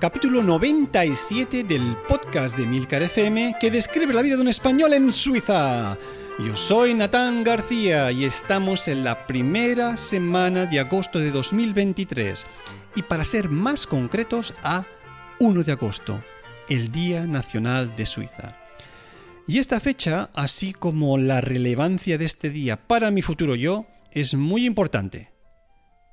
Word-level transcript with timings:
capítulo 0.00 0.42
97 0.42 1.64
del 1.64 1.96
podcast 2.08 2.56
de 2.56 2.66
Milcar 2.66 3.02
FM 3.02 3.56
que 3.60 3.70
describe 3.70 4.12
la 4.12 4.22
vida 4.22 4.36
de 4.36 4.42
un 4.42 4.48
español 4.48 4.92
en 4.92 5.12
Suiza. 5.12 5.96
Yo 6.38 6.56
soy 6.56 6.94
Natán 6.94 7.44
García 7.44 8.10
y 8.10 8.24
estamos 8.24 8.88
en 8.88 9.04
la 9.04 9.26
primera 9.26 9.96
semana 9.96 10.66
de 10.66 10.80
agosto 10.80 11.18
de 11.18 11.30
2023 11.30 12.46
y 12.96 13.02
para 13.02 13.24
ser 13.24 13.48
más 13.48 13.86
concretos 13.86 14.54
a 14.62 14.84
1 15.38 15.62
de 15.62 15.72
agosto, 15.72 16.22
el 16.68 16.90
Día 16.90 17.26
Nacional 17.26 17.94
de 17.96 18.06
Suiza. 18.06 18.56
Y 19.46 19.58
esta 19.58 19.78
fecha, 19.80 20.30
así 20.34 20.72
como 20.72 21.18
la 21.18 21.40
relevancia 21.40 22.18
de 22.18 22.24
este 22.24 22.50
día 22.50 22.76
para 22.86 23.10
mi 23.10 23.22
futuro 23.22 23.54
yo, 23.54 23.86
es 24.10 24.34
muy 24.34 24.64
importante 24.64 25.32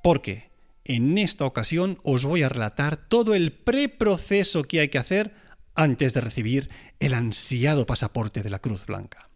porque 0.02 0.51
en 0.84 1.18
esta 1.18 1.44
ocasión 1.44 1.98
os 2.02 2.24
voy 2.24 2.42
a 2.42 2.48
relatar 2.48 2.96
todo 2.96 3.34
el 3.34 3.52
preproceso 3.52 4.64
que 4.64 4.80
hay 4.80 4.88
que 4.88 4.98
hacer 4.98 5.34
antes 5.74 6.14
de 6.14 6.20
recibir 6.20 6.70
el 7.00 7.14
ansiado 7.14 7.86
pasaporte 7.86 8.42
de 8.42 8.50
la 8.50 8.58
Cruz 8.58 8.86
Blanca. 8.86 9.28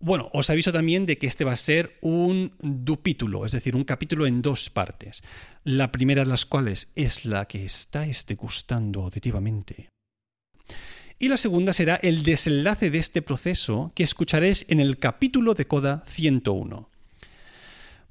Bueno, 0.00 0.28
os 0.32 0.50
aviso 0.50 0.70
también 0.70 1.06
de 1.06 1.16
que 1.16 1.26
este 1.26 1.44
va 1.44 1.52
a 1.52 1.56
ser 1.56 1.96
un 2.02 2.52
dupítulo, 2.60 3.46
es 3.46 3.52
decir, 3.52 3.74
un 3.74 3.84
capítulo 3.84 4.26
en 4.26 4.42
dos 4.42 4.68
partes. 4.68 5.22
La 5.62 5.92
primera 5.92 6.24
de 6.24 6.30
las 6.30 6.44
cuales 6.44 6.88
es 6.94 7.24
la 7.24 7.46
que 7.46 7.64
estáis 7.64 8.26
degustando 8.26 9.02
auditivamente. 9.02 9.88
Y 11.18 11.28
la 11.28 11.38
segunda 11.38 11.72
será 11.72 11.94
el 11.96 12.22
desenlace 12.22 12.90
de 12.90 12.98
este 12.98 13.22
proceso 13.22 13.92
que 13.94 14.02
escucharéis 14.02 14.66
en 14.68 14.80
el 14.80 14.98
capítulo 14.98 15.54
de 15.54 15.66
Coda 15.66 16.04
101. 16.06 16.90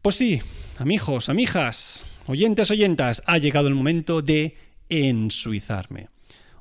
Pues 0.03 0.17
sí, 0.17 0.41
amigos, 0.79 1.29
amijas, 1.29 2.05
oyentes, 2.27 2.69
oyentas, 2.69 3.23
ha 3.25 3.37
llegado 3.37 3.69
el 3.69 3.73
momento 3.73 4.21
de 4.21 4.57
ensuizarme. 4.89 6.09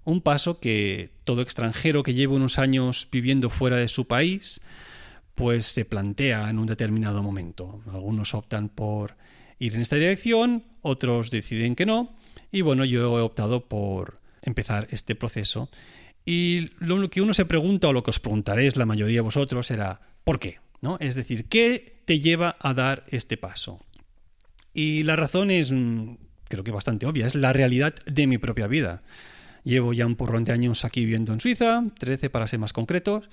Un 0.05 0.21
paso 0.21 0.61
que 0.61 1.11
todo 1.25 1.43
extranjero 1.43 2.05
que 2.05 2.15
lleve 2.15 2.35
unos 2.37 2.61
años 2.61 3.09
viviendo 3.11 3.51
fuera 3.51 3.79
de 3.79 3.89
su 3.89 4.07
país, 4.07 4.61
pues 5.35 5.67
se 5.67 5.85
plantea 5.85 6.51
en 6.51 6.61
un 6.61 6.69
determinado 6.69 7.21
momento. 7.21 7.83
Algunos 7.93 8.33
optan 8.33 8.69
por 8.69 9.17
ir 9.59 9.75
en 9.75 9.81
esta 9.81 9.97
dirección, 9.97 10.63
otros 10.81 11.33
deciden 11.33 11.75
que 11.75 11.85
no, 11.85 12.15
y 12.53 12.61
bueno, 12.61 12.85
yo 12.85 13.19
he 13.19 13.23
optado 13.23 13.67
por 13.67 14.21
empezar 14.43 14.87
este 14.93 15.17
proceso. 15.17 15.69
Y 16.25 16.71
lo 16.79 17.11
que 17.11 17.21
uno 17.21 17.35
se 17.35 17.45
pregunta, 17.45 17.89
o 17.89 17.93
lo 17.93 18.05
que 18.05 18.11
os 18.11 18.21
preguntaréis 18.21 18.77
la 18.77 18.87
mayoría 18.87 19.17
de 19.17 19.23
vosotros, 19.23 19.67
será 19.67 20.01
¿por 20.23 20.39
qué? 20.39 20.61
¿No? 20.81 20.97
Es 21.01 21.17
decir, 21.17 21.47
¿qué 21.47 21.92
te 22.05 22.21
lleva 22.21 22.57
a 22.61 22.75
dar 22.75 23.05
este 23.09 23.37
paso? 23.37 23.81
Y 24.75 25.03
la 25.03 25.17
razón 25.17 25.51
es, 25.51 25.73
mm, 25.73 26.15
creo 26.49 26.65
que 26.65 26.71
bastante 26.71 27.07
obvia, 27.07 27.27
es 27.27 27.35
la 27.35 27.53
realidad 27.53 27.95
de 28.07 28.27
mi 28.27 28.39
propia 28.39 28.67
vida. 28.67 29.03
Llevo 29.65 29.93
ya 29.93 30.07
un 30.07 30.17
porrón 30.17 30.45
de 30.45 30.53
años 30.53 30.85
aquí 30.85 31.01
viviendo 31.01 31.33
en 31.33 31.41
Suiza, 31.41 31.85
13 31.99 32.31
para 32.31 32.47
ser 32.49 32.59
más 32.59 32.73
concretos. 32.73 33.29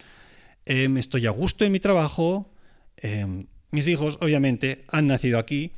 Em, 0.65 0.97
estoy 0.97 1.25
a 1.25 1.31
gusto 1.31 1.65
en 1.65 1.71
mi 1.71 1.79
trabajo. 1.79 2.51
Em, 2.97 3.47
mis 3.71 3.87
hijos, 3.87 4.17
obviamente, 4.21 4.85
han 4.89 5.07
nacido 5.07 5.39
aquí 5.39 5.71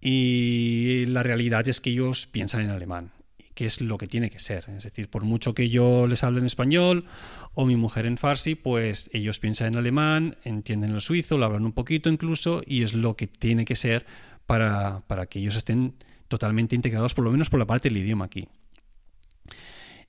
y 0.00 1.04
la 1.08 1.22
realidad 1.22 1.68
es 1.68 1.80
que 1.80 1.90
ellos 1.90 2.26
piensan 2.26 2.62
en 2.62 2.70
alemán 2.70 3.12
que 3.60 3.66
es 3.66 3.82
lo 3.82 3.98
que 3.98 4.06
tiene 4.06 4.30
que 4.30 4.40
ser. 4.40 4.64
Es 4.74 4.84
decir, 4.84 5.10
por 5.10 5.22
mucho 5.22 5.52
que 5.52 5.68
yo 5.68 6.06
les 6.06 6.24
hable 6.24 6.40
en 6.40 6.46
español 6.46 7.04
o 7.52 7.66
mi 7.66 7.76
mujer 7.76 8.06
en 8.06 8.16
farsi, 8.16 8.54
pues 8.54 9.10
ellos 9.12 9.38
piensan 9.38 9.74
en 9.74 9.76
alemán, 9.76 10.38
entienden 10.44 10.94
el 10.94 11.02
suizo, 11.02 11.36
lo 11.36 11.44
hablan 11.44 11.66
un 11.66 11.72
poquito 11.72 12.08
incluso 12.08 12.62
y 12.66 12.84
es 12.84 12.94
lo 12.94 13.16
que 13.16 13.26
tiene 13.26 13.66
que 13.66 13.76
ser 13.76 14.06
para, 14.46 15.02
para 15.08 15.26
que 15.26 15.40
ellos 15.40 15.56
estén 15.56 15.92
totalmente 16.28 16.74
integrados, 16.74 17.12
por 17.12 17.22
lo 17.22 17.32
menos 17.32 17.50
por 17.50 17.58
la 17.58 17.66
parte 17.66 17.90
del 17.90 17.98
idioma 17.98 18.24
aquí. 18.24 18.48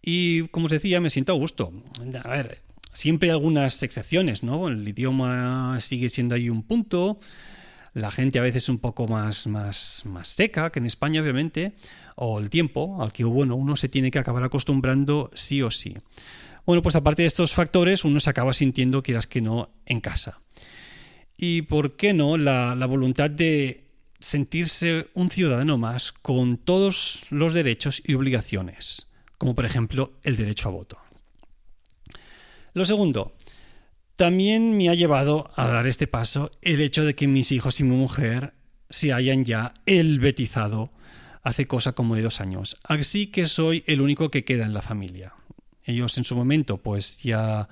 Y 0.02 0.48
como 0.48 0.68
os 0.68 0.72
decía, 0.72 1.02
me 1.02 1.10
siento 1.10 1.34
a 1.34 1.36
gusto. 1.36 1.74
A 2.24 2.30
ver, 2.30 2.62
siempre 2.94 3.28
hay 3.28 3.34
algunas 3.34 3.84
excepciones, 3.84 4.44
¿no? 4.44 4.70
El 4.70 4.88
idioma 4.88 5.78
sigue 5.82 6.08
siendo 6.08 6.36
ahí 6.36 6.50
un 6.50 6.64
punto. 6.64 7.20
La 7.94 8.12
gente 8.12 8.40
a 8.40 8.41
veces 8.41 8.69
un 8.69 8.79
poco 8.79 9.07
más, 9.07 9.47
más, 9.47 10.03
más 10.06 10.28
seca 10.29 10.72
que 10.72 10.79
en 10.79 10.85
España, 10.85 11.22
obviamente 11.22 11.74
o 12.16 12.40
el 12.40 12.50
tiempo 12.50 13.02
al 13.02 13.12
que 13.12 13.24
bueno, 13.24 13.56
uno 13.56 13.75
se 13.75 13.90
tiene 13.90 14.12
que 14.12 14.19
acabar 14.19 14.44
acostumbrando 14.44 15.31
sí 15.34 15.62
o 15.62 15.72
sí. 15.72 15.96
Bueno, 16.66 16.84
pues 16.84 16.96
aparte 16.96 17.24
de 17.24 17.28
estos 17.28 17.53
factores, 17.53 18.06
uno 18.06 18.19
se 18.19 18.29
acaba 18.29 18.53
sintiendo, 18.53 19.02
quieras 19.02 19.25
que 19.25 19.41
no, 19.41 19.72
en 19.85 20.00
casa. 20.00 20.40
Y 21.35 21.63
por 21.63 21.96
qué 21.96 22.13
no, 22.13 22.38
la, 22.38 22.75
la 22.75 22.85
voluntad 22.85 23.31
de 23.31 23.88
sentirse 24.19 25.08
un 25.16 25.31
ciudadano 25.31 25.79
más 25.79 26.12
con 26.12 26.58
todos 26.58 27.23
los 27.31 27.56
derechos 27.56 28.03
y 28.06 28.13
obligaciones, 28.13 29.08
como 29.40 29.56
por 29.56 29.66
ejemplo 29.66 30.13
el 30.22 30.38
derecho 30.38 30.69
a 30.69 30.72
voto. 30.72 31.00
Lo 32.73 32.85
segundo, 32.85 33.34
también 34.22 34.78
me 34.78 34.88
ha 34.88 34.94
llevado 34.94 35.50
a 35.56 35.66
dar 35.66 35.88
este 35.88 36.06
paso 36.06 36.52
el 36.62 36.80
hecho 36.80 37.04
de 37.04 37.16
que 37.16 37.28
mis 37.28 37.52
hijos 37.52 37.80
y 37.80 37.84
mi 37.84 37.96
mujer 37.96 38.54
se 38.88 39.14
hayan 39.14 39.46
ya 39.46 39.74
elbetizado 39.88 40.92
hace 41.42 41.66
cosa 41.66 41.94
como 41.94 42.16
de 42.16 42.22
dos 42.22 42.40
años. 42.40 42.78
Así 42.84 43.26
que 43.32 43.48
soy 43.48 43.84
el 43.88 44.00
único 44.00 44.30
que 44.30 44.46
queda 44.46 44.64
en 44.64 44.76
la 44.76 44.84
familia. 44.84 45.34
Ellos 45.84 46.20
en 46.20 46.24
su 46.24 46.36
momento 46.36 46.78
pues 46.78 47.24
ya, 47.24 47.68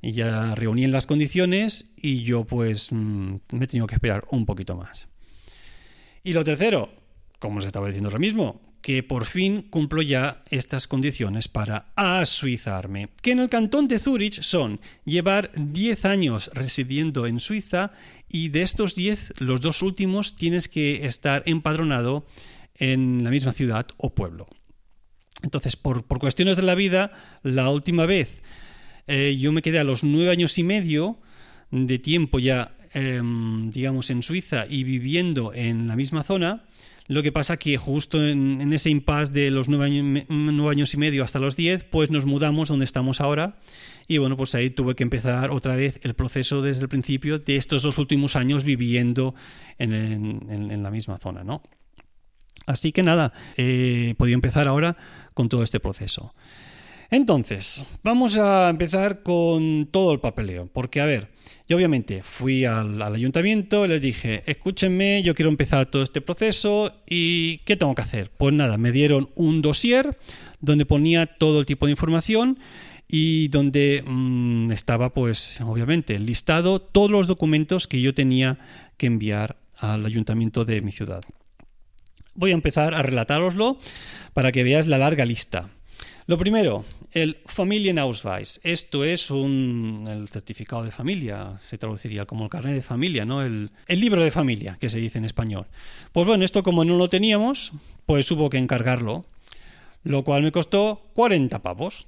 ya 0.00 0.54
reunían 0.54 0.90
las 0.90 1.06
condiciones 1.06 1.90
y 1.98 2.22
yo 2.22 2.44
pues 2.46 2.90
mm, 2.90 3.34
me 3.50 3.64
he 3.66 3.68
tenido 3.68 3.86
que 3.86 3.96
esperar 3.96 4.24
un 4.30 4.46
poquito 4.46 4.76
más. 4.76 5.08
Y 6.22 6.32
lo 6.32 6.44
tercero, 6.44 6.94
como 7.38 7.58
os 7.58 7.66
estaba 7.66 7.88
diciendo 7.88 8.08
ahora 8.08 8.20
mismo, 8.20 8.62
que 8.84 9.02
por 9.02 9.24
fin 9.24 9.62
cumplo 9.62 10.02
ya 10.02 10.44
estas 10.50 10.86
condiciones 10.86 11.48
para 11.48 11.86
asuizarme, 11.96 13.08
que 13.22 13.32
en 13.32 13.38
el 13.38 13.48
cantón 13.48 13.88
de 13.88 13.98
Zurich 13.98 14.42
son 14.42 14.78
llevar 15.06 15.50
10 15.56 16.04
años 16.04 16.50
residiendo 16.52 17.26
en 17.26 17.40
Suiza 17.40 17.92
y 18.28 18.48
de 18.48 18.60
estos 18.60 18.94
10, 18.94 19.32
los 19.38 19.62
dos 19.62 19.80
últimos 19.80 20.36
tienes 20.36 20.68
que 20.68 21.06
estar 21.06 21.42
empadronado 21.46 22.26
en 22.74 23.24
la 23.24 23.30
misma 23.30 23.54
ciudad 23.54 23.86
o 23.96 24.14
pueblo. 24.14 24.48
Entonces, 25.42 25.76
por, 25.76 26.04
cuestiones 26.04 26.58
de 26.58 26.64
la 26.64 26.74
vida, 26.74 27.10
la 27.42 27.70
última 27.70 28.04
vez 28.04 28.42
eh, 29.06 29.34
yo 29.40 29.50
me 29.50 29.62
quedé 29.62 29.78
a 29.78 29.84
los 29.84 30.04
nueve 30.04 30.30
años 30.30 30.58
y 30.58 30.62
medio 30.62 31.18
de 31.70 31.98
tiempo 31.98 32.38
ya, 32.38 32.76
em, 32.92 33.70
digamos, 33.70 34.10
en 34.10 34.22
Suiza 34.22 34.66
y 34.68 34.84
viviendo 34.84 35.54
en 35.54 35.88
la 35.88 35.96
misma 35.96 36.22
zona. 36.22 36.66
Lo 37.06 37.22
que 37.22 37.32
pasa 37.32 37.58
que 37.58 37.76
justo 37.76 38.26
en, 38.26 38.72
ese 38.72 38.88
impasse 38.88 39.32
de 39.32 39.50
los 39.50 39.68
nueve 39.68 39.84
años, 40.70 40.94
y 40.94 40.96
medio 40.96 41.22
hasta 41.22 41.38
los 41.38 41.56
diez, 41.56 41.84
pues 41.84 42.10
nos 42.10 42.24
mudamos 42.24 42.68
donde 42.68 42.86
estamos 42.86 43.20
ahora. 43.20 43.58
Y 44.08 44.18
bueno, 44.18 44.36
pues 44.36 44.54
ahí 44.54 44.70
tuve 44.70 44.94
que 44.94 45.02
empezar 45.02 45.50
otra 45.50 45.76
vez 45.76 46.00
el 46.02 46.14
proceso 46.14 46.62
desde 46.62 46.82
el 46.82 46.88
principio 46.88 47.38
de 47.38 47.56
estos 47.56 47.82
dos 47.82 47.98
últimos 47.98 48.36
años 48.36 48.64
viviendo 48.64 49.34
en, 49.78 50.82
la 50.82 50.90
misma 50.90 51.18
zona, 51.18 51.44
¿no? 51.44 51.62
Así 52.66 52.92
que 52.92 53.02
nada, 53.02 53.34
he 53.58 54.14
podido 54.16 54.34
empezar 54.34 54.66
ahora 54.66 54.96
con 55.34 55.50
todo 55.50 55.62
este 55.62 55.80
proceso. 55.80 56.32
Entonces, 57.10 57.84
vamos 58.02 58.36
a 58.36 58.68
empezar 58.68 59.22
con 59.22 59.88
todo 59.90 60.12
el 60.12 60.20
papeleo, 60.20 60.68
porque 60.72 61.00
a 61.00 61.06
ver, 61.06 61.30
yo 61.68 61.76
obviamente 61.76 62.22
fui 62.22 62.64
al, 62.64 63.00
ayuntamiento 63.00 63.84
y 63.84 63.88
les 63.88 64.00
dije, 64.00 64.42
escúchenme, 64.46 65.22
yo 65.22 65.34
quiero 65.34 65.50
empezar 65.50 65.86
todo 65.86 66.02
este 66.02 66.20
proceso 66.20 66.92
y 67.08 67.58
¿qué 67.58 67.76
tengo 67.76 67.94
que 67.94 68.02
hacer? 68.02 68.30
Pues 68.36 68.52
nada, 68.52 68.76
me 68.76 68.92
dieron 68.92 69.30
un 69.34 69.62
dossier 69.62 70.18
donde 70.60 70.86
ponía 70.86 71.26
todo 71.26 71.60
el 71.60 71.66
tipo 71.66 71.86
de 71.86 71.92
información 71.92 72.58
y 73.08 73.48
donde 73.48 74.02
mm, 74.06 74.72
estaba 74.72 75.14
pues 75.14 75.60
obviamente 75.60 76.18
listado 76.18 76.80
todos 76.80 77.10
los 77.10 77.26
documentos 77.26 77.86
que 77.86 78.00
yo 78.00 78.14
tenía 78.14 78.58
que 78.96 79.06
enviar 79.06 79.56
al 79.78 80.04
ayuntamiento 80.04 80.64
de 80.64 80.80
mi 80.80 80.92
ciudad. 80.92 81.22
Voy 82.34 82.50
a 82.50 82.54
empezar 82.54 82.94
a 82.94 83.02
relatároslo 83.02 83.78
para 84.32 84.52
que 84.52 84.64
veáis 84.64 84.86
la 84.86 84.98
larga 84.98 85.24
lista. 85.24 85.70
Lo 86.26 86.38
primero, 86.38 86.84
el 87.12 87.36
Familienausweis. 87.46 88.60
Esto 88.62 89.04
es 89.04 89.30
un, 89.30 90.06
el 90.08 90.28
certificado 90.28 90.82
de 90.82 90.90
familia, 90.90 91.60
se 91.68 91.76
traduciría 91.76 92.24
como 92.24 92.44
el 92.44 92.50
carnet 92.50 92.74
de 92.74 92.82
familia, 92.82 93.26
¿no? 93.26 93.42
El, 93.42 93.70
el, 93.86 94.00
libro 94.00 94.24
de 94.24 94.30
familia, 94.30 94.78
que 94.80 94.88
se 94.88 94.98
dice 94.98 95.18
en 95.18 95.26
español. 95.26 95.66
Pues 96.12 96.26
bueno, 96.26 96.44
esto 96.44 96.62
como 96.62 96.84
no 96.84 96.96
lo 96.96 97.08
teníamos, 97.10 97.72
pues 98.06 98.30
hubo 98.30 98.48
que 98.48 98.56
encargarlo, 98.56 99.26
lo 100.02 100.24
cual 100.24 100.42
me 100.42 100.52
costó 100.52 101.02
40 101.14 101.62
pavos. 101.62 102.06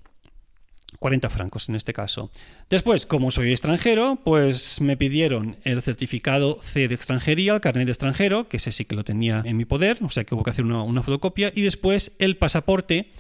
40 0.99 1.31
francos 1.31 1.69
en 1.69 1.77
este 1.77 1.93
caso. 1.93 2.31
Después, 2.71 3.07
como 3.07 3.31
soy 3.31 3.51
extranjero, 3.51 4.19
pues 4.25 4.81
me 4.81 4.97
pidieron 4.97 5.57
el 5.65 5.83
certificado 5.83 6.59
C 6.63 6.89
de 6.89 6.95
extranjería, 6.95 7.55
el 7.55 7.61
carnet 7.61 7.87
de 7.87 7.93
extranjero, 7.93 8.49
que 8.49 8.57
ese 8.57 8.73
sí 8.73 8.85
que 8.85 8.95
lo 8.95 9.05
tenía 9.05 9.43
en 9.45 9.57
mi 9.57 9.65
poder, 9.65 9.99
o 10.03 10.11
sea 10.11 10.25
que 10.25 10.35
hubo 10.35 10.43
que 10.43 10.51
hacer 10.51 10.65
una, 10.65 11.03
fotocopia, 11.03 11.53
y 11.55 11.63
después 11.63 12.13
el 12.19 12.37
pasaporte 12.37 13.11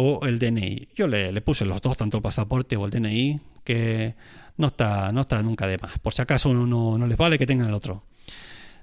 o 0.00 0.26
el 0.26 0.38
DNI. 0.38 0.88
Yo 0.96 1.06
le, 1.06 1.38
puse 1.42 1.66
los 1.66 1.82
dos, 1.82 1.96
tanto 1.96 2.16
el 2.16 2.22
pasaporte 2.22 2.76
o 2.76 2.86
el 2.86 2.90
DNI, 2.90 3.38
que 3.64 4.14
no 4.56 4.68
está, 4.68 5.12
no 5.12 5.20
está 5.20 5.42
nunca 5.42 5.66
de 5.66 5.76
más. 5.76 5.98
Por 5.98 6.14
si 6.14 6.22
acaso 6.22 6.48
uno 6.48 6.66
no, 6.66 6.96
no 6.96 7.06
les 7.06 7.18
vale 7.18 7.38
que 7.38 7.46
tengan 7.46 7.68
el 7.68 7.74
otro. 7.74 8.02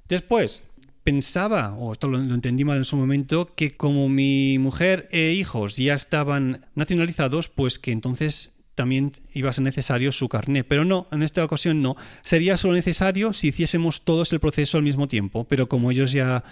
Después, 0.08 0.64
pensaba, 1.04 1.74
o 1.74 1.94
esto 1.94 2.08
lo, 2.08 2.20
entendí 2.20 2.66
mal 2.66 2.78
en 2.78 2.86
su 2.86 2.98
momento, 2.98 3.56
que 3.56 3.76
como 3.76 4.10
mi 4.10 4.60
mujer 4.60 5.08
e 5.12 5.32
hijos 5.32 5.78
ya 5.78 5.96
estaban 5.96 6.66
nacionalizados, 6.76 7.50
pues 7.50 7.80
que 7.80 7.92
entonces 7.92 8.54
también 8.76 9.12
iba 9.34 9.50
a 9.50 9.54
ser 9.54 9.64
necesario 9.64 10.12
su 10.12 10.30
carnet. 10.30 10.68
Pero 10.70 10.86
no, 10.86 11.08
en 11.12 11.24
esta 11.24 11.44
ocasión 11.44 11.82
no. 11.82 11.96
Sería 12.22 12.58
solo 12.58 12.76
necesario 12.76 13.34
si 13.34 13.48
hiciésemos 13.48 14.04
todos 14.04 14.32
el 14.34 14.40
proceso 14.40 14.78
al 14.78 14.84
mismo 14.84 15.08
tiempo. 15.08 15.46
Pero 15.46 15.68
como 15.68 15.90
ellos 15.90 16.12
ya, 16.12 16.44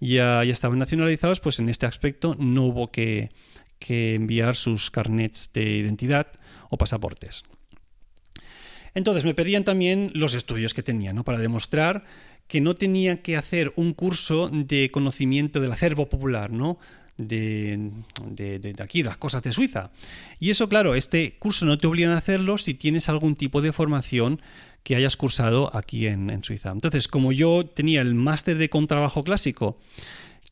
ya, 0.00 0.42
ya 0.42 0.52
estaban 0.52 0.78
nacionalizados, 0.78 1.40
pues 1.40 1.58
en 1.58 1.68
este 1.68 1.84
aspecto 1.84 2.36
no 2.38 2.62
hubo 2.62 2.90
que, 2.90 3.30
que 3.84 4.14
enviar 4.14 4.56
sus 4.56 4.90
carnets 4.90 5.50
de 5.52 5.62
identidad 5.62 6.28
o 6.70 6.78
pasaportes. 6.78 7.44
Entonces 8.94 9.24
me 9.24 9.34
pedían 9.34 9.64
también 9.64 10.10
los 10.14 10.34
estudios 10.34 10.72
que 10.72 10.82
tenía, 10.82 11.12
¿no? 11.12 11.22
Para 11.22 11.38
demostrar 11.38 12.04
que 12.46 12.62
no 12.62 12.76
tenía 12.76 13.20
que 13.20 13.36
hacer 13.36 13.74
un 13.76 13.92
curso 13.92 14.48
de 14.48 14.90
conocimiento 14.90 15.60
del 15.60 15.72
acervo 15.72 16.08
popular, 16.08 16.50
¿no? 16.50 16.78
De, 17.18 17.90
de, 18.30 18.74
aquí, 18.82 19.02
las 19.02 19.18
cosas 19.18 19.42
de 19.42 19.52
Suiza. 19.52 19.90
Y 20.40 20.48
eso, 20.48 20.66
claro, 20.70 20.94
este 20.94 21.36
curso 21.38 21.66
no 21.66 21.76
te 21.76 21.86
obligan 21.86 22.12
a 22.12 22.18
hacerlo 22.18 22.56
si 22.56 22.72
tienes 22.72 23.10
algún 23.10 23.36
tipo 23.36 23.60
de 23.60 23.74
formación 23.74 24.40
que 24.82 24.96
hayas 24.96 25.18
cursado 25.18 25.70
aquí 25.76 26.06
en 26.06 26.42
Suiza. 26.42 26.70
Entonces, 26.70 27.06
como 27.06 27.32
yo 27.32 27.66
tenía 27.66 28.00
el 28.00 28.14
máster 28.14 28.56
de 28.56 28.70
contrabajo 28.70 29.24
clásico, 29.24 29.78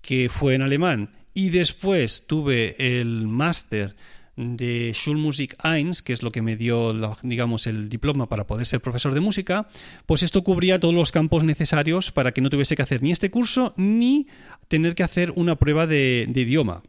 que 0.03 0.29
fue 0.29 0.55
en 0.55 0.63
alemán, 0.63 1.22
y 1.35 1.51
después 1.51 2.25
tuve 2.27 2.77
el 2.79 3.27
máster 3.27 3.95
de 4.37 4.93
Schulmusik 4.95 5.57
1, 5.63 5.93
que 6.05 6.13
es 6.13 6.23
lo 6.23 6.33
que 6.33 6.43
me 6.43 6.57
dio, 6.57 6.95
digamos, 7.23 7.67
el 7.67 7.89
diploma 7.89 8.29
para 8.29 8.47
poder 8.47 8.67
ser 8.67 8.81
profesor 8.81 9.15
de 9.15 9.21
música, 9.21 9.69
pues 10.07 10.23
esto 10.23 10.43
cubría 10.43 10.81
todos 10.81 10.95
los 10.95 11.13
campos 11.13 11.45
necesarios 11.45 12.11
para 12.11 12.33
que 12.33 12.41
no 12.41 12.51
tuviese 12.51 12.77
que 12.77 12.83
hacer 12.83 13.03
ni 13.03 13.13
este 13.13 13.31
curso 13.31 13.75
ni 13.77 14.29
tener 14.69 14.95
que 14.95 15.03
hacer 15.03 15.33
una 15.37 15.57
prueba 15.57 15.87
de, 15.87 16.31
idioma. 16.35 16.83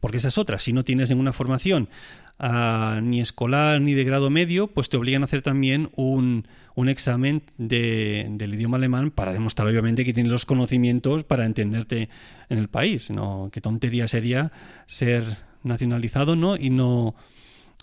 Porque 0.00 0.18
esa 0.18 0.28
es 0.28 0.38
otra, 0.38 0.58
si 0.58 0.72
no 0.72 0.84
tienes 0.84 1.10
ninguna 1.10 1.32
formación 1.32 1.88
ni 2.38 3.20
escolar 3.20 3.80
ni 3.80 3.94
de 3.94 4.04
grado 4.04 4.30
medio, 4.30 4.68
pues 4.68 4.88
te 4.88 4.96
obligan 4.96 5.22
a 5.22 5.24
hacer 5.26 5.42
también 5.42 5.90
un, 5.94 6.46
examen 6.86 7.42
del 7.56 8.54
idioma 8.54 8.76
alemán 8.76 9.10
para 9.10 9.32
demostrar 9.32 9.66
obviamente 9.66 10.04
que 10.04 10.12
tienes 10.12 10.30
los 10.30 10.46
conocimientos 10.46 11.24
para 11.24 11.44
entenderte 11.44 12.08
en 12.48 12.58
el 12.58 12.68
país. 12.68 13.10
¿no? 13.10 13.50
Qué 13.52 13.60
tontería 13.60 14.06
sería 14.06 14.52
ser 14.86 15.24
nacionalizado 15.64 16.36
¿no? 16.36 16.56
y 16.56 16.70
no 16.70 17.16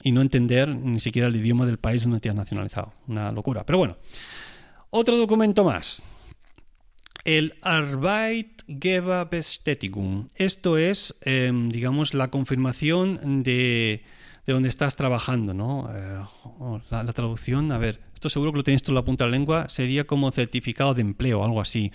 y 0.04 0.12
no 0.12 0.22
entender 0.22 0.68
ni 0.70 1.00
siquiera 1.00 1.30
el 1.30 1.36
idioma 1.36 1.66
del 1.66 1.80
país 1.80 2.04
donde 2.04 2.20
te 2.20 2.30
has 2.30 2.36
nacionalizado. 2.36 2.94
Una 3.08 3.32
locura. 3.32 3.66
Pero 3.66 3.80
bueno, 3.80 3.98
otro 4.90 5.18
documento 5.18 5.64
más. 5.64 6.04
El 7.24 7.56
Arbeitgeberbestätigung. 7.62 10.28
Esto 10.36 10.78
es, 10.78 11.16
em, 11.22 11.70
digamos, 11.70 12.14
la 12.14 12.30
confirmación 12.30 13.44
de, 13.44 14.04
de 14.46 14.54
donde 14.54 14.70
estás 14.70 14.96
trabajando, 14.96 15.54
¿no? 15.54 15.90
Eh, 15.94 16.82
la, 16.92 17.04
la, 17.04 17.14
traducción, 17.14 17.72
a 17.72 17.78
ver, 17.78 18.02
esto 18.14 18.30
seguro 18.30 18.52
que 18.52 18.58
lo 18.58 18.64
tenéis 18.64 18.84
tú 18.84 18.92
en 18.92 18.96
la 18.96 19.06
punta 19.06 19.26
de 19.26 19.32
la 19.32 19.38
lengua, 19.38 19.70
sería 19.70 20.06
como 20.06 20.32
certificado 20.32 20.94
de 20.94 21.02
empleo, 21.02 21.44
algo 21.44 21.62
así. 21.62 21.92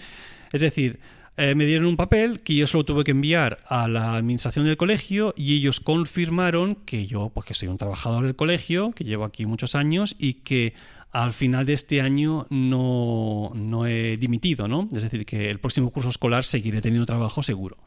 Es 0.52 0.60
decir, 0.60 1.00
eh, 1.36 1.54
me 1.54 1.64
dieron 1.64 1.86
un 1.86 1.96
papel 1.96 2.40
que 2.42 2.54
yo 2.54 2.66
solo 2.66 2.84
tuve 2.84 3.02
que 3.02 3.12
enviar 3.12 3.60
a 3.66 3.88
la 3.88 4.14
administración 4.14 4.66
del 4.66 4.76
colegio 4.76 5.32
y 5.36 5.56
ellos 5.56 5.80
confirmaron 5.80 6.74
que 6.74 7.06
yo, 7.06 7.30
pues 7.30 7.46
que 7.46 7.54
soy 7.54 7.68
un 7.68 7.78
trabajador 7.78 8.24
del 8.24 8.36
colegio, 8.36 8.90
que 8.92 9.04
llevo 9.04 9.24
aquí 9.24 9.46
muchos 9.46 9.74
años 9.74 10.16
y 10.18 10.34
que 10.34 10.74
al 11.12 11.32
final 11.32 11.66
de 11.66 11.72
este 11.72 12.02
año 12.02 12.46
no, 12.50 13.52
no 13.54 13.86
he 13.86 14.16
dimitido, 14.16 14.68
¿no? 14.68 14.88
Es 14.92 15.02
decir, 15.02 15.24
que 15.24 15.50
el 15.50 15.60
próximo 15.60 15.90
curso 15.90 16.10
escolar 16.10 16.44
seguiré 16.44 16.82
teniendo 16.82 17.06
trabajo 17.06 17.42
seguro. 17.42 17.78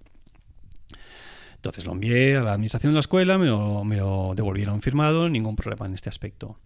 Entonces 1.64 1.86
lo 1.86 1.94
envié 1.94 2.36
a 2.36 2.42
la 2.42 2.52
administración 2.52 2.92
de 2.92 2.96
la 2.96 3.00
escuela, 3.00 3.38
me 3.38 3.46
lo, 3.46 4.34
devolvieron 4.36 4.82
firmado, 4.82 5.30
ningún 5.30 5.56
problema 5.56 5.86
en 5.86 5.94
este 5.94 6.10
aspecto. 6.10 6.58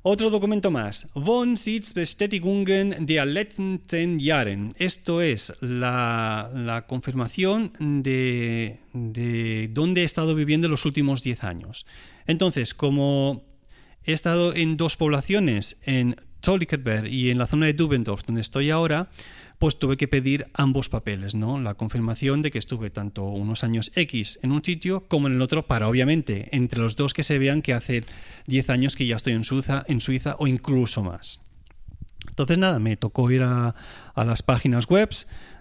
Otro 0.00 0.30
documento 0.30 0.70
más. 0.70 1.08
Wohnsitzbestätigungen 1.14 3.04
der 3.04 3.26
letzten 3.26 3.82
zehn 3.86 4.18
Jahren. 4.18 4.72
Esto 4.78 5.20
es 5.20 5.52
la, 5.60 6.86
confirmación 6.88 7.72
de, 7.78 8.78
de, 8.94 9.68
dónde 9.74 10.00
he 10.00 10.04
estado 10.04 10.34
viviendo 10.34 10.68
los 10.68 10.86
últimos 10.86 11.22
10 11.22 11.44
años. 11.44 11.84
Entonces, 12.26 12.72
como 12.72 13.44
he 14.04 14.12
estado 14.14 14.54
en 14.54 14.78
dos 14.78 14.96
poblaciones, 14.96 15.76
en 15.82 16.16
Zollikerberg 16.42 17.08
y 17.08 17.28
en 17.28 17.36
la 17.36 17.46
zona 17.46 17.66
de 17.66 17.74
Dubendorf, 17.74 18.24
donde 18.24 18.40
estoy 18.40 18.70
ahora, 18.70 19.10
pues 19.58 19.78
tuve 19.78 19.96
que 19.96 20.08
pedir 20.08 20.46
ambos 20.54 20.88
papeles, 20.88 21.34
¿no? 21.34 21.60
La 21.60 21.74
confirmación 21.74 22.42
de 22.42 22.50
que 22.50 22.58
estuve 22.58 22.90
tanto 22.90 23.24
unos 23.24 23.64
años 23.64 23.90
X 23.94 24.38
en 24.42 24.52
un 24.52 24.64
sitio 24.64 25.06
como 25.08 25.26
en 25.26 25.34
el 25.34 25.42
otro, 25.42 25.66
para 25.66 25.88
obviamente 25.88 26.48
entre 26.52 26.80
los 26.80 26.96
dos 26.96 27.12
que 27.12 27.24
se 27.24 27.38
vean 27.38 27.62
que 27.62 27.74
hace 27.74 28.04
10 28.46 28.70
años 28.70 28.94
que 28.94 29.06
ya 29.06 29.16
estoy 29.16 29.32
en 29.32 29.44
Suiza, 29.44 29.84
en 29.88 30.00
Suiza 30.00 30.36
o 30.38 30.46
incluso 30.46 31.02
más. 31.02 31.40
Entonces 32.28 32.58
nada, 32.58 32.78
me 32.78 32.96
tocó 32.96 33.30
ir 33.30 33.42
a, 33.42 33.74
las 34.14 34.42
páginas 34.42 34.86
web 34.86 35.10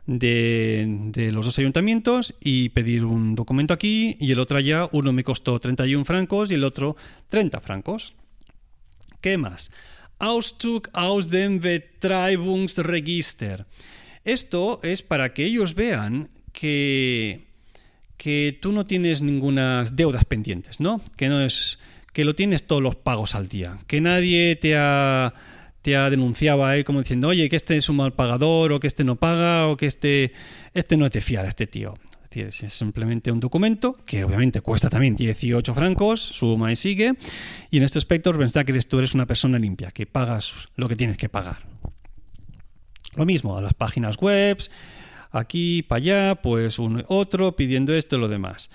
de, 0.06 0.86
de, 1.12 1.32
los 1.32 1.46
dos 1.46 1.58
ayuntamientos 1.58 2.36
y 2.40 2.70
pedir 2.70 3.04
un 3.04 3.36
documento 3.36 3.74
aquí 3.74 4.16
y 4.20 4.32
el 4.32 4.40
otro 4.40 4.58
allá. 4.58 4.90
Uno 4.92 5.12
me 5.12 5.24
costó 5.24 5.60
31 5.60 6.06
francos 6.06 6.52
y 6.52 6.54
el 6.54 6.64
otro 6.64 6.96
30 7.30 7.62
francos. 7.62 8.14
¿Qué 9.22 9.38
más? 9.38 9.72
Auszug 10.20 10.90
aus 10.94 11.30
dem 11.30 11.60
Betreibungsregister. 11.60 13.66
Esto 14.24 14.80
es 14.84 15.02
para 15.02 15.34
que 15.34 15.46
ellos 15.46 15.74
vean 15.74 16.30
que, 16.52 17.48
que 18.18 18.58
tú 18.62 18.72
no 18.72 18.86
tienes 18.86 19.22
ninguna 19.22 19.86
deudas 19.92 20.26
pendientes, 20.26 20.80
¿no? 20.80 21.02
Que 21.16 21.30
no 21.30 21.42
es 21.42 21.80
que 22.14 22.26
lo 22.26 22.36
tienes 22.36 22.66
todos 22.66 22.82
los 22.82 22.96
pagos 22.96 23.36
al 23.36 23.48
día, 23.48 23.78
que 23.86 24.02
nadie 24.02 24.56
te 24.56 24.76
ha 24.76 25.34
te 25.84 25.96
ha 25.96 26.10
denunciado 26.10 26.66
ahí 26.66 26.84
como 26.84 27.02
diciendo, 27.02 27.30
oye, 27.30 27.48
que 27.48 27.56
este 27.56 27.78
es 27.78 27.88
un 27.88 27.96
mal 27.96 28.14
pagador, 28.14 28.74
o 28.74 28.80
que 28.80 28.88
este 28.88 29.06
no 29.06 29.16
paga, 29.16 29.68
o 29.68 29.78
que 29.78 29.86
este, 29.86 30.34
este 30.74 30.98
no 30.98 31.08
de 31.08 31.22
fiar 31.22 31.46
este 31.46 31.66
tío 31.66 31.94
es 32.42 32.56
simplemente 32.74 33.32
un 33.32 33.40
documento 33.40 33.98
que 34.06 34.24
obviamente 34.24 34.62
cuesta 34.62 34.90
también 34.90 35.16
18 35.16 35.74
francos, 35.74 36.22
suma 36.22 36.72
y 36.72 36.76
sigue. 36.76 37.14
Y 37.72 37.78
en 37.78 37.84
este 37.84 38.00
aspecto 38.00 38.34
pensar 38.34 38.66
que 38.66 38.80
tú 38.82 39.00
eres 39.00 39.14
una 39.14 39.26
persona 39.26 39.60
limpia, 39.60 39.92
que 39.92 40.06
pagas 40.06 40.70
lo 40.76 40.88
que 40.88 40.96
tienes 40.96 41.18
que 41.18 41.30
pagar. 41.30 41.66
Lo 43.16 43.26
mismo, 43.26 43.58
a 43.58 43.62
las 43.62 43.74
páginas 43.74 44.18
web, 44.18 44.58
aquí, 45.32 45.82
para 45.84 45.98
allá, 45.98 46.36
pues 46.42 46.80
uno 46.80 47.04
otro 47.08 47.56
pidiendo 47.56 47.94
esto 47.94 48.18
y 48.18 48.20
lo 48.20 48.28
demás. 48.28 48.70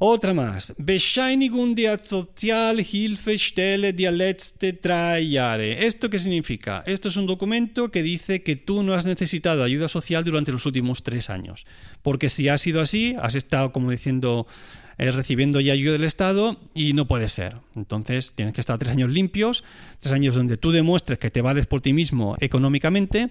Otra 0.00 0.32
más. 0.32 0.72
Bescheinigung 0.78 1.74
der 1.74 1.98
Sozialhilfestelle 2.04 3.92
der 3.92 4.12
letzte 4.12 4.74
drei 4.74 5.22
Jahre. 5.22 5.84
¿Esto 5.84 6.08
qué 6.08 6.20
significa? 6.20 6.84
Esto 6.86 7.08
es 7.08 7.16
un 7.16 7.26
documento 7.26 7.90
que 7.90 8.04
dice 8.04 8.44
que 8.44 8.54
tú 8.54 8.84
no 8.84 8.94
has 8.94 9.06
necesitado 9.06 9.64
ayuda 9.64 9.88
social 9.88 10.22
durante 10.22 10.52
los 10.52 10.66
últimos 10.66 11.02
tres 11.02 11.30
años. 11.30 11.66
Porque 12.00 12.28
si 12.28 12.48
ha 12.48 12.58
sido 12.58 12.80
así, 12.80 13.16
has 13.20 13.34
estado, 13.34 13.72
como 13.72 13.90
diciendo, 13.90 14.46
eh, 14.98 15.10
recibiendo 15.10 15.60
ya 15.60 15.72
ayuda 15.72 15.92
del 15.92 16.04
Estado 16.04 16.58
y 16.74 16.92
no 16.92 17.06
puede 17.06 17.28
ser. 17.28 17.56
Entonces 17.74 18.34
tienes 18.34 18.54
que 18.54 18.60
estar 18.60 18.78
tres 18.78 18.92
años 18.92 19.10
limpios, 19.10 19.64
tres 20.00 20.12
años 20.12 20.34
donde 20.34 20.56
tú 20.56 20.70
demuestres 20.70 21.18
que 21.18 21.30
te 21.30 21.40
vales 21.40 21.66
por 21.66 21.80
ti 21.80 21.92
mismo 21.92 22.36
económicamente 22.40 23.30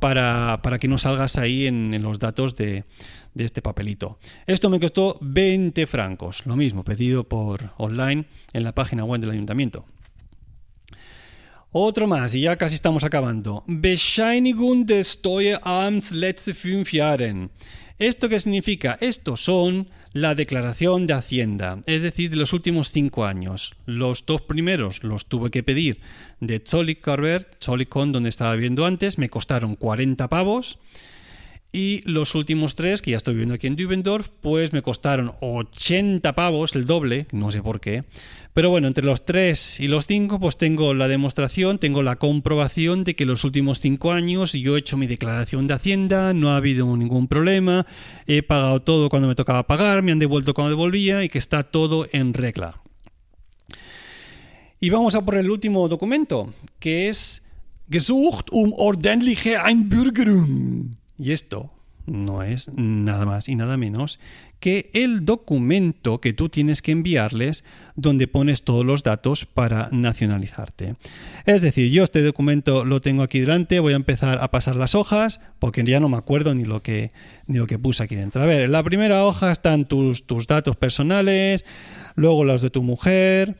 para, 0.00 0.60
que 0.80 0.88
no 0.88 0.98
salgas 0.98 1.38
ahí 1.38 1.66
en 1.66 2.02
los 2.02 2.18
datos 2.18 2.56
de 2.56 2.84
de 3.34 3.44
este 3.44 3.62
papelito. 3.62 4.18
Esto 4.46 4.70
me 4.70 4.80
costó 4.80 5.18
20 5.20 5.86
francos, 5.86 6.46
lo 6.46 6.56
mismo, 6.56 6.84
pedido 6.84 7.24
por 7.28 7.72
online 7.76 8.26
en 8.52 8.64
la 8.64 8.74
página 8.74 9.04
web 9.04 9.20
del 9.20 9.30
ayuntamiento. 9.30 9.84
Otro 11.72 12.06
más, 12.06 12.34
y 12.36 12.42
ya 12.42 12.56
casi 12.56 12.76
estamos 12.76 13.02
acabando. 13.02 13.64
Bescheinigung 13.66 14.86
des 14.86 15.08
Steueramts 15.08 16.12
letzte 16.12 16.54
fünf 16.54 16.90
Jahren. 16.92 17.50
¿Esto 18.00 18.28
qué 18.28 18.40
significa? 18.40 18.98
Estos 19.00 19.44
son 19.44 19.88
la 20.12 20.34
declaración 20.34 21.06
de 21.06 21.12
Hacienda, 21.12 21.80
es 21.86 22.02
decir, 22.02 22.28
de 22.28 22.36
los 22.36 22.52
últimos 22.52 22.90
cinco 22.90 23.24
años. 23.24 23.76
Los 23.86 24.26
dos 24.26 24.42
primeros 24.42 25.04
los 25.04 25.26
tuve 25.26 25.52
que 25.52 25.62
pedir 25.62 26.00
de 26.40 26.60
Zollikarbert, 26.66 27.62
Zollikon, 27.62 28.10
donde 28.10 28.30
estaba 28.30 28.56
viviendo 28.56 28.84
antes, 28.84 29.16
me 29.16 29.28
costaron 29.28 29.76
40 29.76 30.28
pavos. 30.28 30.80
Y 31.70 32.02
los 32.04 32.34
últimos 32.34 32.74
tres, 32.74 33.00
que 33.00 33.12
ya 33.12 33.16
estoy 33.16 33.34
viviendo 33.34 33.54
aquí 33.54 33.68
en 33.68 33.76
Dübendorf, 33.76 34.28
pues 34.40 34.72
me 34.72 34.82
costaron 34.82 35.32
80 35.40 36.32
pavos, 36.34 36.74
el 36.74 36.86
doble, 36.86 37.26
no 37.30 37.52
sé 37.52 37.62
por 37.62 37.80
qué. 37.80 38.04
Pero 38.54 38.70
bueno, 38.70 38.86
entre 38.86 39.04
los 39.04 39.24
tres 39.24 39.80
y 39.80 39.88
los 39.88 40.06
cinco, 40.06 40.38
pues 40.38 40.56
tengo 40.56 40.94
la 40.94 41.08
demostración, 41.08 41.80
tengo 41.80 42.02
la 42.02 42.16
comprobación 42.16 43.02
de 43.02 43.16
que 43.16 43.26
los 43.26 43.42
últimos 43.42 43.80
cinco 43.80 44.12
años 44.12 44.52
yo 44.52 44.76
he 44.76 44.78
hecho 44.78 44.96
mi 44.96 45.08
declaración 45.08 45.66
de 45.66 45.74
Hacienda, 45.74 46.32
no 46.34 46.50
ha 46.50 46.56
habido 46.56 46.96
ningún 46.96 47.26
problema, 47.26 47.84
he 48.28 48.44
pagado 48.44 48.80
todo 48.80 49.08
cuando 49.08 49.26
me 49.26 49.34
tocaba 49.34 49.66
pagar, 49.66 50.02
me 50.02 50.12
han 50.12 50.20
devuelto 50.20 50.54
cuando 50.54 50.70
devolvía 50.70 51.24
y 51.24 51.28
que 51.28 51.38
está 51.38 51.64
todo 51.64 52.06
en 52.12 52.32
regla. 52.32 52.80
Y 54.78 54.90
vamos 54.90 55.16
a 55.16 55.24
por 55.24 55.34
el 55.34 55.50
último 55.50 55.88
documento, 55.88 56.54
que 56.78 57.08
es 57.08 57.42
Gesucht 57.90 58.50
um 58.52 58.72
ordentliche 58.76 59.56
Einbürgerung. 59.56 60.96
Y 61.18 61.32
esto 61.32 61.72
no 62.06 62.44
es 62.44 62.70
nada 62.74 63.26
más 63.26 63.48
y 63.48 63.56
nada 63.56 63.76
menos 63.76 64.20
que 64.60 64.90
el 64.94 65.24
documento 65.24 66.20
que 66.20 66.32
tú 66.32 66.48
tienes 66.48 66.80
que 66.80 66.92
enviarles 66.92 67.64
donde 67.96 68.26
pones 68.26 68.62
todos 68.62 68.84
los 68.84 69.02
datos 69.02 69.46
para 69.46 69.88
nacionalizarte. 69.92 70.96
Es 71.46 71.62
decir, 71.62 71.90
yo 71.90 72.02
este 72.02 72.22
documento 72.22 72.84
lo 72.84 73.00
tengo 73.00 73.22
aquí 73.22 73.40
delante, 73.40 73.78
voy 73.78 73.92
a 73.92 73.96
empezar 73.96 74.38
a 74.42 74.50
pasar 74.50 74.74
las 74.76 74.94
hojas 74.94 75.40
porque 75.58 75.84
ya 75.84 76.00
no 76.00 76.08
me 76.08 76.16
acuerdo 76.16 76.54
ni 76.54 76.64
lo 76.64 76.82
que, 76.82 77.12
ni 77.46 77.58
lo 77.58 77.66
que 77.66 77.78
puse 77.78 78.02
aquí 78.02 78.16
dentro. 78.16 78.42
A 78.42 78.46
ver, 78.46 78.62
en 78.62 78.72
la 78.72 78.82
primera 78.82 79.24
hoja 79.24 79.52
están 79.52 79.86
tus, 79.86 80.26
tus 80.26 80.46
datos 80.46 80.76
personales, 80.76 81.64
luego 82.16 82.42
los 82.42 82.62
de 82.62 82.70
tu 82.70 82.82
mujer, 82.82 83.56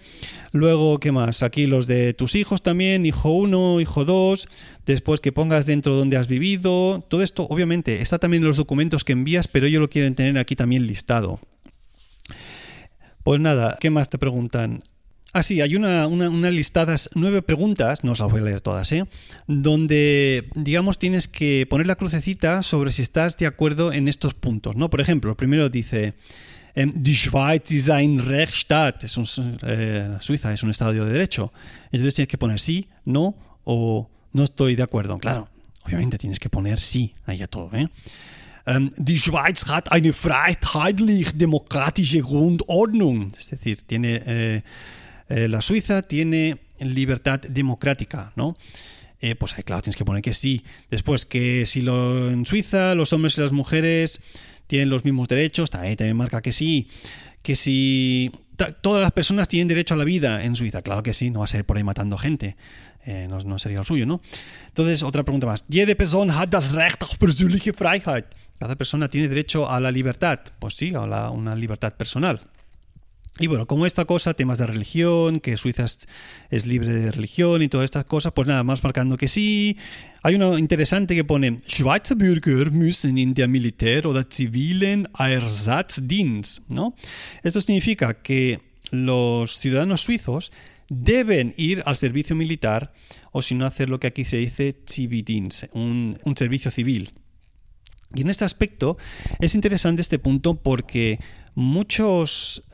luego, 0.53 0.99
¿qué 0.99 1.13
más? 1.13 1.43
Aquí 1.45 1.67
los 1.67 1.87
de 1.87 2.13
tus 2.13 2.35
hijos 2.35 2.63
también, 2.63 3.07
hijo 3.07 3.31
1, 3.31 3.81
hijo 3.81 4.05
2, 4.05 4.49
después 4.85 5.21
que 5.21 5.31
pongas 5.31 5.67
dentro 5.67 5.95
donde 5.95 6.17
has 6.17 6.27
vivido, 6.27 7.05
todo 7.09 7.23
esto 7.23 7.47
obviamente 7.49 8.01
está 8.01 8.19
también 8.19 8.43
en 8.43 8.49
los 8.49 8.57
documentos 8.57 9.05
que 9.05 9.13
envías, 9.13 9.47
pero 9.47 9.67
ellos 9.67 9.81
lo 9.81 9.91
quieren 9.91 10.17
tener 10.17 10.39
aquí 10.39 10.57
también 10.57 10.87
listado. 10.87 11.39
Pues 13.25 13.41
nada, 13.41 13.79
¿qué 13.81 13.89
más 13.89 14.11
te 14.11 14.19
preguntan? 14.19 14.83
Ah, 15.33 15.43
sí, 15.43 15.63
hay 15.63 15.75
una, 15.75 16.07
una, 16.07 16.51
listadas, 16.51 17.11
nueve 17.15 17.43
preguntas, 17.43 18.05
no 18.05 18.13
os 18.13 18.21
las 18.21 18.31
voy 18.31 18.41
a 18.43 18.45
leer 18.45 18.61
todas, 18.61 18.93
¿eh? 18.93 19.05
Donde, 19.49 20.49
digamos, 20.55 20.99
tienes 20.99 21.27
que 21.27 21.67
poner 21.69 21.89
la 21.89 21.97
crucecita 21.97 22.63
sobre 22.63 22.93
si 22.93 23.03
estás 23.03 23.37
de 23.39 23.47
acuerdo 23.47 23.93
en 23.93 24.07
estos 24.09 24.35
puntos, 24.35 24.77
¿no? 24.77 24.91
Por 24.91 25.01
ejemplo, 25.01 25.37
primero 25.37 25.71
dice, 25.71 26.15
em, 26.75 26.93
Die 26.95 27.17
Schweiz 27.17 27.73
ist 27.73 27.89
ein 27.91 28.21
Rechtsstaat, 28.21 29.05
es 29.05 29.19
eh, 29.63 30.19
Suiza 30.21 30.53
es 30.53 30.63
un 30.63 30.71
Estado 30.71 30.93
de 30.93 31.13
Derecho. 31.13 31.53
Entonces 31.87 32.15
tienes 32.15 32.29
que 32.29 32.39
poner 32.39 32.61
sí, 32.61 32.89
no 33.07 33.35
o 33.65 34.11
no 34.33 34.45
estoy 34.45 34.77
de 34.77 34.83
acuerdo. 34.83 35.19
Claro, 35.19 35.49
obviamente 35.85 36.19
tienes 36.19 36.39
que 36.39 36.51
poner 36.51 36.79
sí 36.79 37.15
ahí 37.25 37.43
a 37.43 37.49
todo, 37.49 37.71
¿eh? 37.75 37.89
Um, 38.67 38.93
die 38.97 39.19
Schweiz 39.19 39.67
hat 39.67 39.93
eine 39.93 40.15
freiheitlich-demokratische 40.15 42.23
Grundordnung. 42.23 43.33
Es 43.39 43.51
decir, 43.51 43.77
tiene, 43.87 44.23
eh, 44.25 44.63
eh, 45.29 45.49
la 45.49 45.61
Suiza 45.61 46.01
tiene 46.01 46.57
libertad 46.79 47.41
democrática, 47.41 48.33
¿no? 48.37 48.57
Eh, 49.21 49.35
pues 49.35 49.53
claro, 49.65 49.83
tienes 49.83 49.97
que 49.97 50.05
poner 50.05 50.23
que 50.23 50.33
sí. 50.33 50.65
Después, 50.91 51.27
que 51.27 51.67
si 51.67 51.83
lo, 51.83 52.31
en 52.31 52.47
Suiza 52.47 52.95
los 52.95 53.13
hombres 53.13 53.37
y 53.37 53.43
las 53.43 53.53
mujeres 53.53 54.21
tienen 54.67 54.89
los 54.89 55.05
mismos 55.05 55.29
derechos, 55.29 55.69
ahí 55.75 55.97
también 55.97 56.17
marca 56.17 56.41
que 56.41 56.53
sí. 56.53 56.89
Que 57.43 57.57
si 57.57 58.33
todas 58.81 59.03
las 59.03 59.13
personas 59.13 59.49
tienen 59.49 59.69
derecho 59.69 59.95
a 59.95 59.97
la 59.99 60.05
vida 60.05 60.45
en 60.45 60.57
Suiza, 60.57 60.83
claro 60.83 61.03
que 61.03 61.13
sí, 61.13 61.31
no 61.31 61.41
va 61.41 61.45
a 61.45 61.49
ser 61.49 61.65
por 61.65 61.77
ahí 61.77 61.85
matando 61.85 62.17
gente. 62.17 62.57
Eh, 63.07 63.29
no, 63.29 63.59
sería 63.59 63.81
el 63.81 63.85
suyo, 63.85 64.07
¿no? 64.07 64.23
Entonces, 64.69 65.03
otra 65.03 65.25
pregunta 65.25 65.47
más. 65.47 65.65
Jede 65.69 65.95
Person 65.95 66.31
hat 66.31 66.51
das 66.51 66.73
Recht 66.73 67.03
auf 67.03 67.19
persönliche 67.19 67.75
Freiheit. 67.75 68.25
Cada 68.59 68.77
persona 68.77 69.09
tiene 69.09 69.29
derecho 69.29 69.71
a 69.71 69.81
la 69.81 69.91
libertad. 69.91 70.41
Pues 70.59 70.75
sí, 70.75 70.93
a 70.95 71.31
una 71.31 71.55
libertad 71.55 71.95
personal. 71.95 72.41
Y 73.41 73.49
bueno, 73.49 73.67
como 73.67 73.85
esta 73.85 74.05
cosa, 74.05 74.35
temas 74.35 74.59
de 74.59 74.67
religión, 74.67 75.41
que 75.41 75.57
Suiza 75.57 75.87
es, 76.51 76.67
libre 76.67 76.93
de 76.93 77.11
religión 77.11 77.63
y 77.63 77.69
todas 77.69 77.87
estas 77.87 78.05
cosas, 78.05 78.33
pues 78.33 78.47
nada 78.47 78.63
más 78.63 78.85
marcando 78.85 79.17
que 79.17 79.27
sí. 79.27 79.77
Hay 80.23 80.37
uno 80.37 80.57
interesante 80.57 81.17
que 81.17 81.25
pone, 81.25 81.61
Schweizer 81.67 82.17
Bürger 82.17 82.71
müssen 82.71 83.19
in 83.19 83.35
der 83.35 83.49
Militär- 83.49 84.07
oder 84.07 84.25
zivilen 84.31 85.09
Ersatzdienst, 85.19 86.71
¿no? 86.71 86.95
Esto 87.43 87.61
significa 87.61 88.23
que 88.23 88.61
los 88.93 89.59
ciudadanos 89.59 90.03
suizos 90.03 90.53
deben 90.89 91.55
ir 91.57 91.83
al 91.87 91.97
servicio 91.97 92.37
militar 92.37 92.93
o 93.33 93.43
si 93.43 93.57
no 93.57 93.67
hacer 93.67 93.89
lo 93.89 93.99
que 93.99 94.07
aquí 94.07 94.25
se 94.25 94.37
dice 94.37 94.77
Zivildienst, 94.89 95.65
un, 95.73 96.21
un 96.23 96.37
servicio 96.37 96.71
civil. 96.71 97.13
Y 98.15 98.23
en 98.23 98.31
este 98.31 98.45
aspecto 98.45 98.97
es 99.41 99.55
interesante 99.55 100.03
este 100.03 100.19
punto 100.19 100.55
porque 100.55 101.19
muchos 101.55 102.65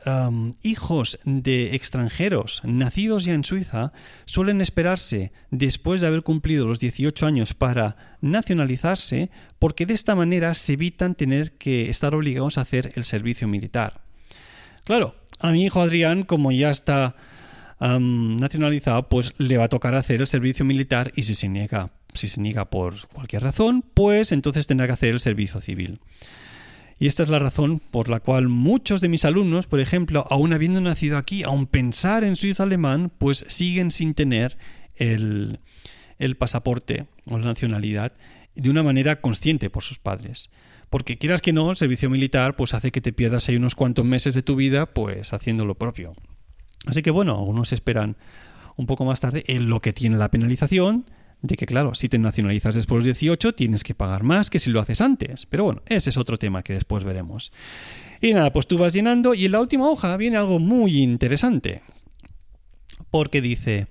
hijos 0.63 1.19
de 1.23 1.75
extranjeros 1.75 2.61
nacidos 2.63 3.25
ya 3.25 3.33
en 3.33 3.43
Suiza 3.43 3.93
suelen 4.25 4.61
esperarse 4.61 5.31
después 5.51 6.01
de 6.01 6.07
haber 6.07 6.23
cumplido 6.23 6.65
los 6.67 6.79
18 6.79 7.25
años 7.25 7.53
para 7.53 7.95
nacionalizarse 8.21 9.29
porque 9.59 9.85
de 9.85 9.93
esta 9.93 10.15
manera 10.15 10.53
se 10.53 10.73
evitan 10.73 11.15
tener 11.15 11.53
que 11.53 11.89
estar 11.89 12.15
obligados 12.15 12.57
a 12.57 12.61
hacer 12.61 12.91
el 12.95 13.03
servicio 13.03 13.47
militar. 13.47 14.01
Claro, 14.83 15.15
a 15.39 15.51
mi 15.51 15.63
hijo 15.63 15.81
Adrián, 15.81 16.23
como 16.23 16.51
ya 16.51 16.71
está 16.71 17.15
nacionalizado, 17.79 19.09
pues 19.09 19.33
le 19.39 19.57
va 19.57 19.65
a 19.65 19.69
tocar 19.69 19.95
hacer 19.95 20.21
el 20.21 20.27
servicio 20.27 20.65
militar 20.65 21.11
y 21.15 21.23
si 21.23 21.33
se 21.33 21.49
niega, 21.49 21.89
si 22.13 22.27
se 22.27 22.41
niega 22.41 22.69
por 22.69 23.07
cualquier 23.07 23.43
razón, 23.43 23.83
pues 23.93 24.31
entonces 24.31 24.67
tendrá 24.67 24.87
que 24.87 24.93
hacer 24.93 25.09
el 25.09 25.19
servicio 25.19 25.61
civil. 25.61 25.99
Y 26.99 27.07
esta 27.07 27.23
es 27.23 27.29
la 27.29 27.39
razón 27.39 27.79
por 27.79 28.09
la 28.09 28.19
cual 28.19 28.47
muchos 28.47 29.01
de 29.01 29.09
mis 29.09 29.25
alumnos, 29.25 29.65
por 29.65 29.79
ejemplo, 29.79 30.25
aún 30.29 30.53
habiendo 30.53 30.79
nacido 30.81 31.17
aquí, 31.17 31.41
aún 31.43 31.65
pensar 31.65 32.23
en 32.23 32.35
suizo 32.35 32.61
alemán, 32.61 33.11
pues 33.17 33.43
siguen 33.47 33.89
sin 33.89 34.13
tener 34.13 34.57
el, 34.97 35.59
el 36.19 36.37
pasaporte 36.37 37.07
o 37.25 37.39
la 37.39 37.45
nacionalidad 37.45 38.13
de 38.53 38.69
una 38.69 38.83
manera 38.83 39.19
consciente 39.19 39.71
por 39.71 39.81
sus 39.81 39.97
padres. 39.97 40.51
Porque 40.91 41.17
quieras 41.17 41.41
que 41.41 41.53
no, 41.53 41.71
el 41.71 41.77
servicio 41.77 42.09
militar 42.09 42.55
pues 42.55 42.73
hace 42.73 42.91
que 42.91 43.01
te 43.01 43.13
pierdas 43.13 43.49
ahí 43.49 43.55
unos 43.55 43.75
cuantos 43.75 44.05
meses 44.05 44.35
de 44.35 44.43
tu 44.43 44.55
vida 44.55 44.93
pues 44.93 45.33
haciendo 45.33 45.65
lo 45.65 45.75
propio. 45.75 46.13
Así 46.85 47.01
que 47.01 47.11
bueno, 47.11 47.35
algunos 47.35 47.73
esperan 47.73 48.17
un 48.75 48.85
poco 48.85 49.05
más 49.05 49.19
tarde 49.19 49.43
en 49.47 49.69
lo 49.69 49.81
que 49.81 49.93
tiene 49.93 50.17
la 50.17 50.29
penalización 50.29 51.05
de 51.41 51.55
que 51.55 51.65
claro, 51.65 51.95
si 51.95 52.09
te 52.09 52.19
nacionalizas 52.19 52.75
después 52.75 53.03
de 53.03 53.09
los 53.09 53.17
18 53.17 53.53
tienes 53.53 53.83
que 53.83 53.95
pagar 53.95 54.23
más 54.23 54.49
que 54.49 54.59
si 54.59 54.69
lo 54.69 54.79
haces 54.79 55.01
antes. 55.01 55.45
Pero 55.47 55.63
bueno, 55.63 55.81
ese 55.87 56.09
es 56.09 56.17
otro 56.17 56.37
tema 56.37 56.63
que 56.63 56.73
después 56.73 57.03
veremos. 57.03 57.51
Y 58.21 58.33
nada, 58.33 58.53
pues 58.53 58.67
tú 58.67 58.77
vas 58.77 58.93
llenando 58.93 59.33
y 59.33 59.45
en 59.45 59.51
la 59.51 59.59
última 59.59 59.89
hoja 59.89 60.15
viene 60.17 60.37
algo 60.37 60.59
muy 60.59 61.01
interesante. 61.01 61.81
Porque 63.09 63.41
dice... 63.41 63.87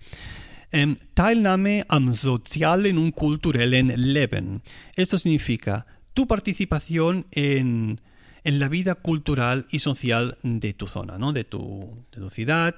Em, 0.72 0.94
Teilnahme 1.14 1.84
am 1.88 2.14
sozialen 2.14 2.96
und 2.96 3.12
kulturellen 3.12 3.92
Leben. 3.96 4.62
Esto 4.94 5.18
significa 5.18 5.84
tu 6.14 6.28
participación 6.28 7.26
en 7.32 8.00
en 8.44 8.58
la 8.58 8.68
vida 8.68 8.94
cultural 8.94 9.66
y 9.70 9.80
social 9.80 10.38
de 10.42 10.72
tu 10.72 10.86
zona, 10.86 11.18
¿no? 11.18 11.32
de, 11.32 11.44
tu, 11.44 12.04
de 12.12 12.20
tu 12.20 12.30
ciudad, 12.30 12.74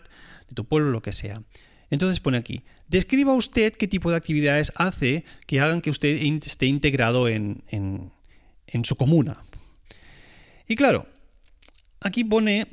de 0.49 0.55
tu 0.55 0.65
pueblo, 0.65 0.91
lo 0.91 1.03
que 1.03 1.13
sea. 1.13 1.43
Entonces 1.93 2.21
pone 2.21 2.39
aquí, 2.39 2.63
describa 2.89 3.35
usted 3.35 3.75
qué 3.75 3.87
tipo 3.87 4.11
de 4.11 4.17
actividades 4.17 4.73
hace 4.77 5.27
que 5.47 5.61
hagan 5.61 5.83
que 5.83 5.91
usted 5.91 6.17
esté 6.43 6.65
integrado 6.65 7.29
en, 7.29 7.63
en, 7.69 8.85
su 8.87 8.97
comuna. 8.97 9.43
Y 10.67 10.75
claro, 10.75 11.07
aquí 12.01 12.25
pone 12.25 12.67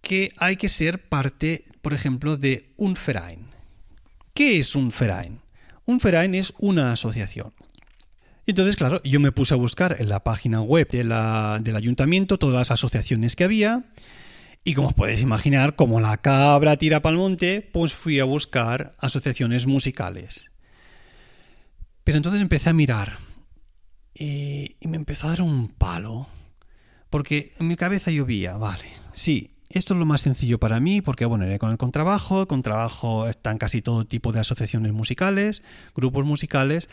que 0.00 0.32
hay 0.38 0.56
que 0.56 0.70
ser 0.70 1.10
parte, 1.10 1.64
por 1.82 1.92
ejemplo, 1.92 2.38
de 2.38 2.72
un 2.78 2.96
Verein. 3.06 3.48
¿Qué 4.32 4.58
es 4.58 4.74
un 4.74 4.90
Verein? 4.98 5.40
Un 5.84 5.98
Verein 5.98 6.34
es 6.34 6.54
una 6.58 6.92
asociación. 6.92 7.52
Entonces, 8.46 8.76
claro, 8.76 9.02
yo 9.02 9.20
me 9.20 9.30
puse 9.30 9.52
a 9.52 9.58
buscar 9.58 9.96
en 9.98 10.08
la 10.08 10.24
página 10.24 10.62
web 10.62 10.88
del 10.88 11.76
ayuntamiento 11.76 12.38
todas 12.38 12.54
las 12.56 12.70
asociaciones 12.70 13.36
que 13.36 13.44
había. 13.44 13.84
Y 14.64 14.74
como 14.74 14.88
os 14.88 14.94
podéis 14.94 15.22
imaginar, 15.22 15.76
como 15.76 16.00
la 16.00 16.18
cabra 16.18 16.76
tira 16.76 17.00
para 17.00 17.14
el 17.14 17.18
monte, 17.18 17.62
pues 17.72 17.92
fui 17.94 18.20
a 18.20 18.24
buscar 18.24 18.94
asociaciones 18.98 19.66
musicales. 19.66 20.50
Pero 22.04 22.16
entonces 22.16 22.40
empecé 22.40 22.70
a 22.70 22.74
mirar 22.74 23.18
y, 24.14 24.76
me 24.86 24.96
empezó 24.96 25.26
a 25.26 25.30
dar 25.30 25.42
un 25.42 25.68
palo. 25.68 26.26
Porque 27.10 27.52
en 27.58 27.68
mi 27.68 27.76
cabeza 27.76 28.10
llovía, 28.10 28.56
vale, 28.56 28.84
sí, 29.14 29.54
esto 29.70 29.94
es 29.94 30.00
lo 30.00 30.06
más 30.06 30.22
sencillo 30.22 30.58
para 30.58 30.80
mí 30.80 31.00
porque, 31.00 31.24
bueno, 31.24 31.46
iré 31.46 31.58
con 31.58 31.70
el 31.70 31.78
contrabajo. 31.78 32.42
El 32.42 32.46
contrabajo 32.46 33.28
están 33.28 33.58
casi 33.58 33.80
todo 33.80 34.06
tipo 34.06 34.32
de 34.32 34.40
asociaciones 34.40 34.92
musicales, 34.92 35.62
grupos 35.94 36.24
musicales. 36.26 36.88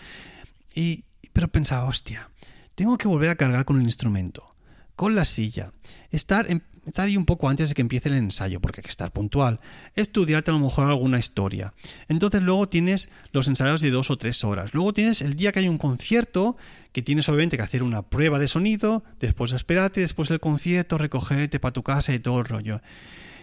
Y, 0.74 1.04
pero 1.34 1.50
pensaba, 1.50 1.86
hostia, 1.86 2.30
tengo 2.76 2.98
que 2.98 3.08
volver 3.08 3.30
a 3.30 3.36
cargar 3.36 3.66
con 3.66 3.80
el 3.80 3.84
instrumento, 3.84 4.56
con 4.96 5.16
la 5.16 5.26
silla, 5.26 5.72
estar, 6.12 6.48
estar 6.86 7.08
ahí 7.08 7.18
un 7.18 7.26
poco 7.26 7.50
antes 7.50 7.70
de 7.70 7.76
que 7.76 7.82
empiece 7.82 8.10
el 8.10 8.16
ensayo, 8.16 8.60
porque 8.60 8.82
hay 8.82 8.84
que 8.84 8.90
estar 8.90 9.12
puntual, 9.12 9.60
estudiarte 9.96 10.52
a 10.52 10.54
lo 10.54 10.60
mejor 10.60 10.88
alguna 10.88 11.20
historia. 11.20 11.74
Entonces 12.08 12.42
luego 12.42 12.70
tienes 12.70 13.10
los 13.32 13.48
ensayos 13.48 13.82
de 13.82 13.92
dos 13.92 14.12
o 14.12 14.18
tres 14.18 14.44
horas. 14.44 14.74
Luego 14.74 14.94
tienes 14.94 15.22
el 15.22 15.36
día 15.36 15.52
que 15.52 15.60
hay 15.60 15.68
un 15.68 15.78
concierto, 15.78 16.58
que 16.92 17.02
tienes 17.02 17.28
obviamente 17.30 17.58
que 17.58 17.64
hacer 17.64 17.84
una 17.84 18.04
prueba 18.04 18.40
de 18.40 18.48
sonido, 18.48 19.04
después 19.20 19.52
esperarte, 19.52 20.02
después 20.02 20.30
del 20.30 20.40
concierto, 20.40 20.98
recogerte 20.98 21.60
para 21.60 21.74
tu 21.74 21.84
casa 21.84 22.14
y 22.14 22.20
todo 22.20 22.40
el 22.40 22.46
rollo. 22.46 22.82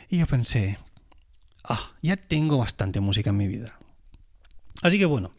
Y 0.08 0.18
yo 0.18 0.26
pensé, 0.26 0.78
ah, 1.64 1.92
ya 2.02 2.16
tengo 2.16 2.58
bastante 2.58 3.00
música 3.00 3.30
en 3.30 3.36
mi 3.36 3.48
vida. 3.48 3.78
Así 4.82 4.98
que 4.98 5.04
bueno, 5.04 5.32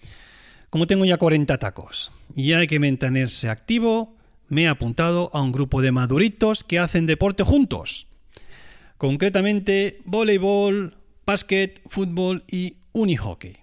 como 0.70 0.88
tengo 0.88 1.06
ya 1.06 1.18
40 1.18 1.58
tacos 1.60 2.12
y 2.36 2.54
hay 2.54 2.68
que 2.68 2.80
mantenerse 2.80 3.50
activo, 3.50 4.16
me 4.54 4.64
he 4.64 4.68
apuntado 4.68 5.30
a 5.34 5.42
un 5.42 5.52
grupo 5.52 5.82
de 5.82 5.92
maduritos 5.92 6.64
que 6.64 6.80
hacen 6.80 7.06
deporte 7.06 7.44
juntos. 7.44 8.08
Concretamente, 8.98 10.00
voleibol, 10.06 10.98
básquet, 11.26 11.82
fútbol 11.90 12.44
y 12.50 12.78
unihockey. 12.94 13.58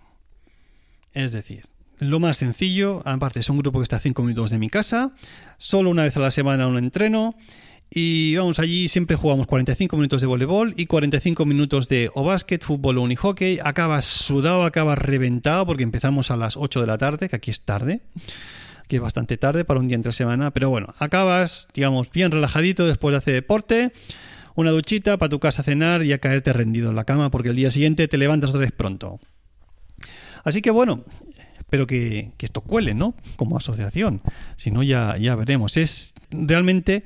Es 1.14 1.32
decir, 1.32 1.66
lo 1.99 2.20
más 2.20 2.38
sencillo, 2.38 3.02
aparte 3.04 3.40
es 3.40 3.49
un 3.49 3.59
grupo 3.59 3.78
que 3.78 3.85
está 3.85 3.97
a 3.97 4.00
5 4.00 4.23
minutos 4.23 4.50
de 4.50 4.59
mi 4.59 4.68
casa, 4.68 5.12
solo 5.59 5.90
una 5.90 6.04
vez 6.04 6.16
a 6.16 6.20
la 6.20 6.30
semana 6.30 6.66
un 6.66 6.78
entreno 6.78 7.37
y 7.92 8.37
vamos 8.37 8.61
allí, 8.61 8.88
siempre 8.88 9.16
jugamos 9.16 9.49
45 9.49 9.97
minutos 9.97 10.20
de 10.20 10.28
voleibol 10.28 10.75
y 10.76 10.87
45 10.87 11.44
minutos 11.44 11.88
de 11.88 12.09
o 12.14 12.23
básquet, 12.23 12.64
fútbol 12.64 12.99
o 12.99 13.02
unihockey. 13.02 13.59
Acabas 13.64 14.04
sudado, 14.04 14.62
acabas 14.62 14.97
reventado 14.97 15.66
porque 15.66 15.82
empezamos 15.82 16.30
a 16.30 16.37
las 16.37 16.56
8 16.56 16.82
de 16.82 16.87
la 16.87 16.99
tarde, 16.99 17.28
que 17.28 17.35
aquí 17.35 17.50
es 17.50 17.62
tarde, 17.62 18.00
que 18.90 18.97
es 18.97 19.02
bastante 19.02 19.37
tarde 19.37 19.64
para 19.64 19.78
un 19.78 19.87
día 19.87 19.94
entre 19.94 20.12
semana, 20.12 20.50
pero 20.50 20.68
bueno, 20.68 20.92
acabas, 20.99 21.68
digamos, 21.73 22.11
bien 22.11 22.32
relajadito 22.32 22.87
después 22.87 23.12
de 23.12 23.18
hacer 23.18 23.35
deporte, 23.35 23.92
una 24.56 24.73
duchita 24.73 25.16
para 25.16 25.30
tu 25.30 25.38
casa 25.38 25.62
cenar 25.62 26.02
y 26.02 26.12
a 26.12 26.18
caerte 26.18 26.52
rendido 26.52 26.90
en 26.90 26.97
la 26.97 27.04
cama 27.04 27.30
porque 27.30 27.50
el 27.50 27.56
día 27.56 27.70
siguiente 27.70 28.09
te 28.09 28.18
levantas 28.18 28.50
otra 28.50 28.62
vez 28.62 28.73
pronto. 28.73 29.20
Así 30.42 30.61
que 30.61 30.73
bueno, 30.73 31.04
espero 31.56 31.87
que, 31.87 32.32
esto 32.40 32.62
cuele, 32.62 32.94
¿no? 32.94 33.14
Como 33.37 33.56
asociación. 33.56 34.23
Si 34.56 34.73
no, 34.73 34.82
ya, 34.82 35.16
ya 35.18 35.37
veremos. 35.37 35.76
Es 35.76 36.14
realmente 36.32 37.04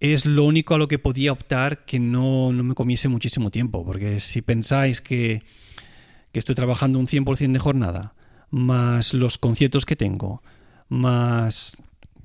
es 0.00 0.24
lo 0.24 0.44
único 0.44 0.74
a 0.74 0.78
lo 0.78 0.88
que 0.88 0.98
podía 0.98 1.30
optar 1.30 1.84
que 1.84 2.00
no, 2.00 2.54
no 2.54 2.62
me 2.62 2.74
comiese 2.74 3.08
muchísimo 3.08 3.50
tiempo. 3.50 3.84
Porque 3.84 4.18
si 4.18 4.40
pensáis 4.40 5.02
que, 5.02 5.42
que 6.32 6.38
estoy 6.38 6.54
trabajando 6.54 6.98
un 6.98 7.06
100% 7.06 7.52
de 7.52 7.58
jornada, 7.58 8.14
más 8.50 9.12
los 9.12 9.36
conciertos 9.36 9.84
que 9.84 9.96
tengo, 9.96 10.42
más 10.92 11.76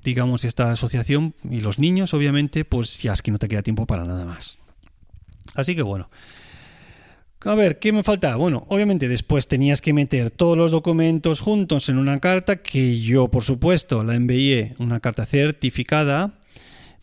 digamos 0.04 0.44
esta 0.44 0.70
asociación 0.70 1.34
y 1.48 1.60
los 1.60 1.78
niños, 1.78 2.14
obviamente, 2.14 2.64
pues 2.64 3.02
ya 3.02 3.12
es 3.12 3.22
que 3.22 3.30
no 3.30 3.38
te 3.38 3.48
queda 3.48 3.62
tiempo 3.62 3.86
para 3.86 4.04
nada 4.04 4.24
más. 4.24 4.58
Así 5.54 5.74
que 5.74 5.82
bueno, 5.82 6.08
a 7.44 7.54
ver, 7.54 7.78
¿qué 7.78 7.92
me 7.92 8.02
falta? 8.02 8.36
Bueno, 8.36 8.64
obviamente 8.68 9.08
después 9.08 9.48
tenías 9.48 9.80
que 9.80 9.92
meter 9.92 10.30
todos 10.30 10.56
los 10.56 10.70
documentos 10.70 11.40
juntos 11.40 11.88
en 11.88 11.98
una 11.98 12.20
carta 12.20 12.62
que 12.62 13.00
yo, 13.00 13.28
por 13.28 13.44
supuesto, 13.44 14.04
la 14.04 14.14
envié, 14.14 14.74
una 14.78 15.00
carta 15.00 15.26
certificada 15.26 16.34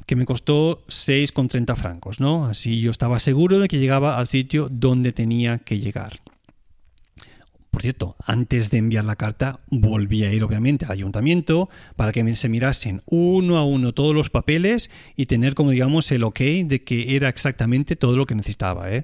que 0.05 0.15
me 0.15 0.25
costó 0.25 0.85
6,30 0.87 1.75
francos, 1.75 2.19
¿no? 2.19 2.45
Así 2.45 2.79
yo 2.79 2.91
estaba 2.91 3.19
seguro 3.19 3.59
de 3.59 3.67
que 3.67 3.79
llegaba 3.79 4.19
al 4.19 4.27
sitio 4.27 4.67
donde 4.69 5.13
tenía 5.13 5.57
que 5.59 5.79
llegar. 5.79 6.19
Por 7.75 7.81
cierto, 7.81 8.15
antes 8.25 8.71
de 8.71 8.77
enviar 8.77 9.03
la 9.03 9.17
carta, 9.17 9.59
volví 9.67 10.23
a 10.23 10.31
ir 10.31 10.45
obviamente 10.45 10.85
al 10.85 10.91
ayuntamiento 10.91 11.67
para 11.97 12.13
que 12.13 12.35
se 12.35 12.47
mirasen 12.47 13.01
uno 13.05 13.57
a 13.57 13.65
uno 13.65 13.93
todos 13.93 14.15
los 14.15 14.29
papeles 14.29 14.89
y 15.17 15.25
tener 15.25 15.55
como 15.55 15.71
digamos 15.71 16.09
el 16.13 16.23
ok 16.23 16.39
de 16.63 16.83
que 16.85 17.17
era 17.17 17.27
exactamente 17.27 17.97
todo 17.97 18.15
lo 18.15 18.27
que 18.27 18.33
necesitaba, 18.33 18.93
¿eh? 18.93 19.03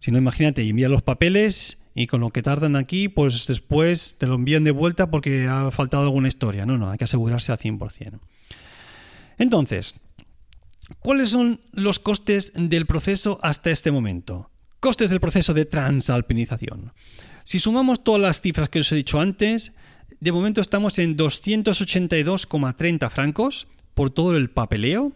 Si 0.00 0.10
no, 0.10 0.16
imagínate, 0.16 0.66
envía 0.66 0.88
los 0.88 1.02
papeles 1.02 1.82
y 1.94 2.06
con 2.06 2.22
lo 2.22 2.30
que 2.30 2.40
tardan 2.40 2.76
aquí, 2.76 3.10
pues 3.10 3.46
después 3.46 4.16
te 4.16 4.26
lo 4.26 4.36
envían 4.36 4.64
de 4.64 4.70
vuelta 4.70 5.10
porque 5.10 5.46
ha 5.46 5.70
faltado 5.70 6.04
alguna 6.04 6.28
historia. 6.28 6.64
No, 6.64 6.78
no, 6.78 6.90
hay 6.90 6.96
que 6.96 7.04
asegurarse 7.04 7.52
al 7.52 7.58
100%. 7.58 8.20
Entonces, 9.36 9.96
¿cuáles 11.00 11.28
son 11.28 11.60
los 11.72 11.98
costes 11.98 12.52
del 12.54 12.86
proceso 12.86 13.38
hasta 13.42 13.68
este 13.68 13.92
momento? 13.92 14.50
Costes 14.80 15.10
del 15.10 15.20
proceso 15.20 15.52
de 15.52 15.66
transalpinización. 15.66 16.90
Si 17.44 17.58
sumamos 17.58 18.04
todas 18.04 18.20
las 18.20 18.40
cifras 18.40 18.68
que 18.68 18.80
os 18.80 18.92
he 18.92 18.96
dicho 18.96 19.20
antes, 19.20 19.72
de 20.20 20.32
momento 20.32 20.60
estamos 20.60 20.98
en 20.98 21.16
282,30 21.16 23.10
francos 23.10 23.66
por 23.94 24.10
todo 24.10 24.36
el 24.36 24.50
papeleo. 24.50 25.12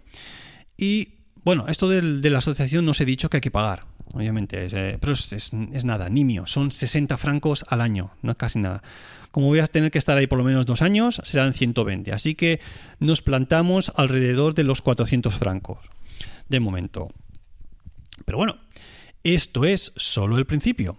Y 0.77 1.15
bueno, 1.45 1.67
esto 1.69 1.89
de 1.89 2.31
la 2.31 2.39
asociación 2.39 2.85
no 2.85 2.91
os 2.91 3.01
he 3.01 3.05
dicho 3.05 3.31
que 3.31 3.39
hay 3.39 3.41
que 3.41 3.51
pagar 3.51 3.85
obviamente, 4.13 4.69
eh, 4.71 4.99
pero 5.01 5.13
es, 5.13 5.53
nada, 5.85 6.09
nimio, 6.09 6.47
son 6.47 6.73
60 6.73 7.17
francos 7.19 7.65
al 7.69 7.81
año, 7.81 8.13
no 8.23 8.33
es 8.33 8.37
casi 8.37 8.59
nada. 8.59 8.83
Como 9.31 9.49
voy 9.49 9.59
a 9.59 9.67
tener 9.67 9.91
que 9.91 9.99
estar 9.99 10.17
ahí 10.17 10.27
por 10.27 10.39
lo 10.39 10.45
menos 10.45 10.65
dos 10.65 10.81
años, 10.81 11.21
serán 11.25 11.53
120, 11.53 12.13
así 12.13 12.35
que 12.35 12.61
nos 12.99 13.21
plantamos 13.21 13.93
alrededor 13.97 14.55
de 14.55 14.65
los 14.65 14.81
400 14.81 15.35
francos 15.35 15.79
de 16.49 16.61
momento. 16.61 17.09
Pero 18.25 18.39
bueno, 18.39 18.57
esto 19.23 19.65
es 19.65 19.93
solo 19.97 20.39
el 20.39 20.47
principio. 20.47 20.97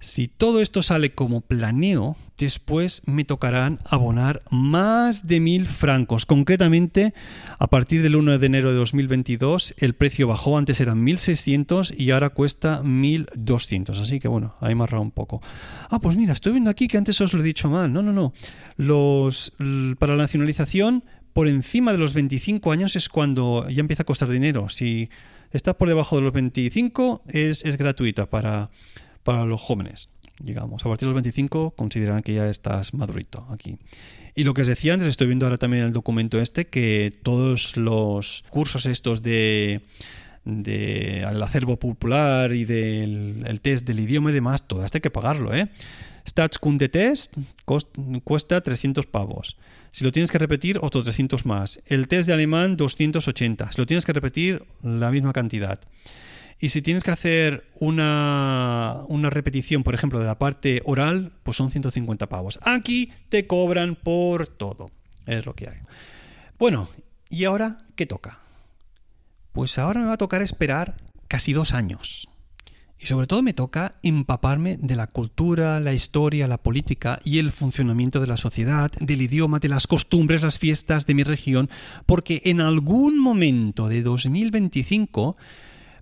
Si 0.00 0.28
todo 0.28 0.60
esto 0.60 0.82
sale 0.82 1.12
como 1.12 1.40
planeo, 1.40 2.16
después 2.38 3.02
me 3.06 3.24
tocarán 3.24 3.80
abonar 3.84 4.40
más 4.48 5.26
de 5.26 5.40
mil 5.40 5.66
francos. 5.66 6.24
Concretamente, 6.24 7.14
a 7.58 7.66
partir 7.66 8.02
del 8.02 8.14
1 8.14 8.38
de 8.38 8.46
enero 8.46 8.70
de 8.70 8.76
2022, 8.76 9.74
el 9.78 9.94
precio 9.94 10.28
bajó. 10.28 10.56
Antes 10.56 10.80
eran 10.80 11.04
1.600 11.04 11.94
y 11.98 12.12
ahora 12.12 12.30
cuesta 12.30 12.80
1.200. 12.82 14.00
Así 14.00 14.20
que 14.20 14.28
bueno, 14.28 14.54
ahí 14.60 14.76
me 14.76 14.82
ahorrado 14.82 15.02
un 15.02 15.10
poco. 15.10 15.42
Ah, 15.90 15.98
pues 15.98 16.16
mira, 16.16 16.32
estoy 16.32 16.52
viendo 16.52 16.70
aquí 16.70 16.86
que 16.86 16.98
antes 16.98 17.20
os 17.20 17.34
lo 17.34 17.40
he 17.40 17.44
dicho 17.44 17.68
mal. 17.68 17.92
No, 17.92 18.00
no, 18.00 18.12
no. 18.12 18.32
Los, 18.76 19.52
para 19.98 20.14
la 20.14 20.22
nacionalización, 20.22 21.02
por 21.32 21.48
encima 21.48 21.90
de 21.90 21.98
los 21.98 22.14
25 22.14 22.70
años 22.70 22.94
es 22.94 23.08
cuando 23.08 23.68
ya 23.68 23.80
empieza 23.80 24.02
a 24.04 24.06
costar 24.06 24.28
dinero. 24.28 24.68
Si 24.68 25.10
está 25.50 25.76
por 25.76 25.88
debajo 25.88 26.14
de 26.14 26.22
los 26.22 26.32
25, 26.32 27.22
es, 27.26 27.64
es 27.64 27.76
gratuita 27.78 28.30
para 28.30 28.70
para 29.28 29.44
los 29.44 29.60
jóvenes, 29.60 30.08
digamos. 30.40 30.86
A 30.86 30.88
partir 30.88 31.06
de 31.06 31.12
los 31.12 31.22
25 31.22 31.72
consideran 31.72 32.22
que 32.22 32.32
ya 32.32 32.48
estás 32.48 32.94
madurito 32.94 33.46
aquí. 33.50 33.76
Y 34.34 34.44
lo 34.44 34.54
que 34.54 34.62
os 34.62 34.68
decía 34.68 34.94
antes, 34.94 35.06
estoy 35.06 35.26
viendo 35.26 35.44
ahora 35.44 35.58
también 35.58 35.84
el 35.84 35.92
documento 35.92 36.40
este, 36.40 36.66
que 36.66 37.12
todos 37.22 37.76
los 37.76 38.46
cursos 38.48 38.86
estos 38.86 39.22
de 39.22 39.82
del 40.46 41.42
acervo 41.42 41.78
popular 41.78 42.54
y 42.54 42.64
del 42.64 43.60
test 43.60 43.86
del 43.86 44.00
idioma 44.00 44.30
y 44.30 44.32
demás, 44.32 44.66
todo 44.66 44.82
hay 44.82 45.00
que 45.02 45.10
pagarlo, 45.10 45.54
¿eh? 45.54 45.68
Statskunde 46.26 46.88
Test 46.88 47.34
cuesta 48.24 48.62
300 48.62 49.04
pavos. 49.04 49.58
Si 49.90 50.04
lo 50.04 50.10
tienes 50.10 50.30
que 50.30 50.38
repetir, 50.38 50.78
otros 50.80 51.04
300 51.04 51.44
más. 51.44 51.82
El 51.84 52.08
test 52.08 52.28
de 52.28 52.32
alemán, 52.32 52.78
280. 52.78 53.72
Si 53.72 53.78
lo 53.78 53.84
tienes 53.84 54.06
que 54.06 54.14
repetir, 54.14 54.64
la 54.82 55.10
misma 55.10 55.34
cantidad. 55.34 55.80
Y 56.60 56.70
si 56.70 56.82
tienes 56.82 57.04
que 57.04 57.12
hacer 57.12 57.70
una, 57.78 59.02
una, 59.06 59.30
repetición, 59.30 59.84
por 59.84 59.94
ejemplo, 59.94 60.18
de 60.18 60.26
la 60.26 60.38
parte 60.38 60.82
oral, 60.84 61.32
pues 61.44 61.56
son 61.56 61.70
150 61.70 62.28
pavos. 62.28 62.58
Aquí 62.62 63.12
te 63.28 63.46
cobran 63.46 63.94
por 63.94 64.48
todo. 64.48 64.90
Es 65.26 65.46
lo 65.46 65.54
que 65.54 65.68
hay. 65.68 65.76
Bueno, 66.58 66.88
¿y 67.28 67.44
ahora 67.44 67.78
qué 67.94 68.06
toca? 68.06 68.40
Pues 69.52 69.78
ahora 69.78 70.00
me 70.00 70.06
va 70.06 70.14
a 70.14 70.18
tocar 70.18 70.42
esperar 70.42 70.96
casi 71.28 71.52
dos 71.52 71.74
años. 71.74 72.28
Y 73.00 73.06
sobre 73.06 73.28
todo 73.28 73.42
me 73.42 73.54
toca 73.54 73.92
empaparme 74.02 74.76
de 74.76 74.96
la 74.96 75.06
cultura, 75.06 75.78
la 75.78 75.92
historia, 75.92 76.48
la 76.48 76.58
política 76.58 77.20
y 77.22 77.38
el 77.38 77.52
funcionamiento 77.52 78.18
de 78.18 78.26
la 78.26 78.36
sociedad, 78.36 78.90
del 78.98 79.22
idioma, 79.22 79.60
de 79.60 79.68
las 79.68 79.86
costumbres, 79.86 80.42
las 80.42 80.58
fiestas 80.58 81.06
de 81.06 81.14
mi 81.14 81.22
región, 81.22 81.70
porque 82.06 82.42
en 82.44 82.60
algún 82.60 83.16
momento 83.16 83.88
de 83.88 84.02
2025 84.02 85.36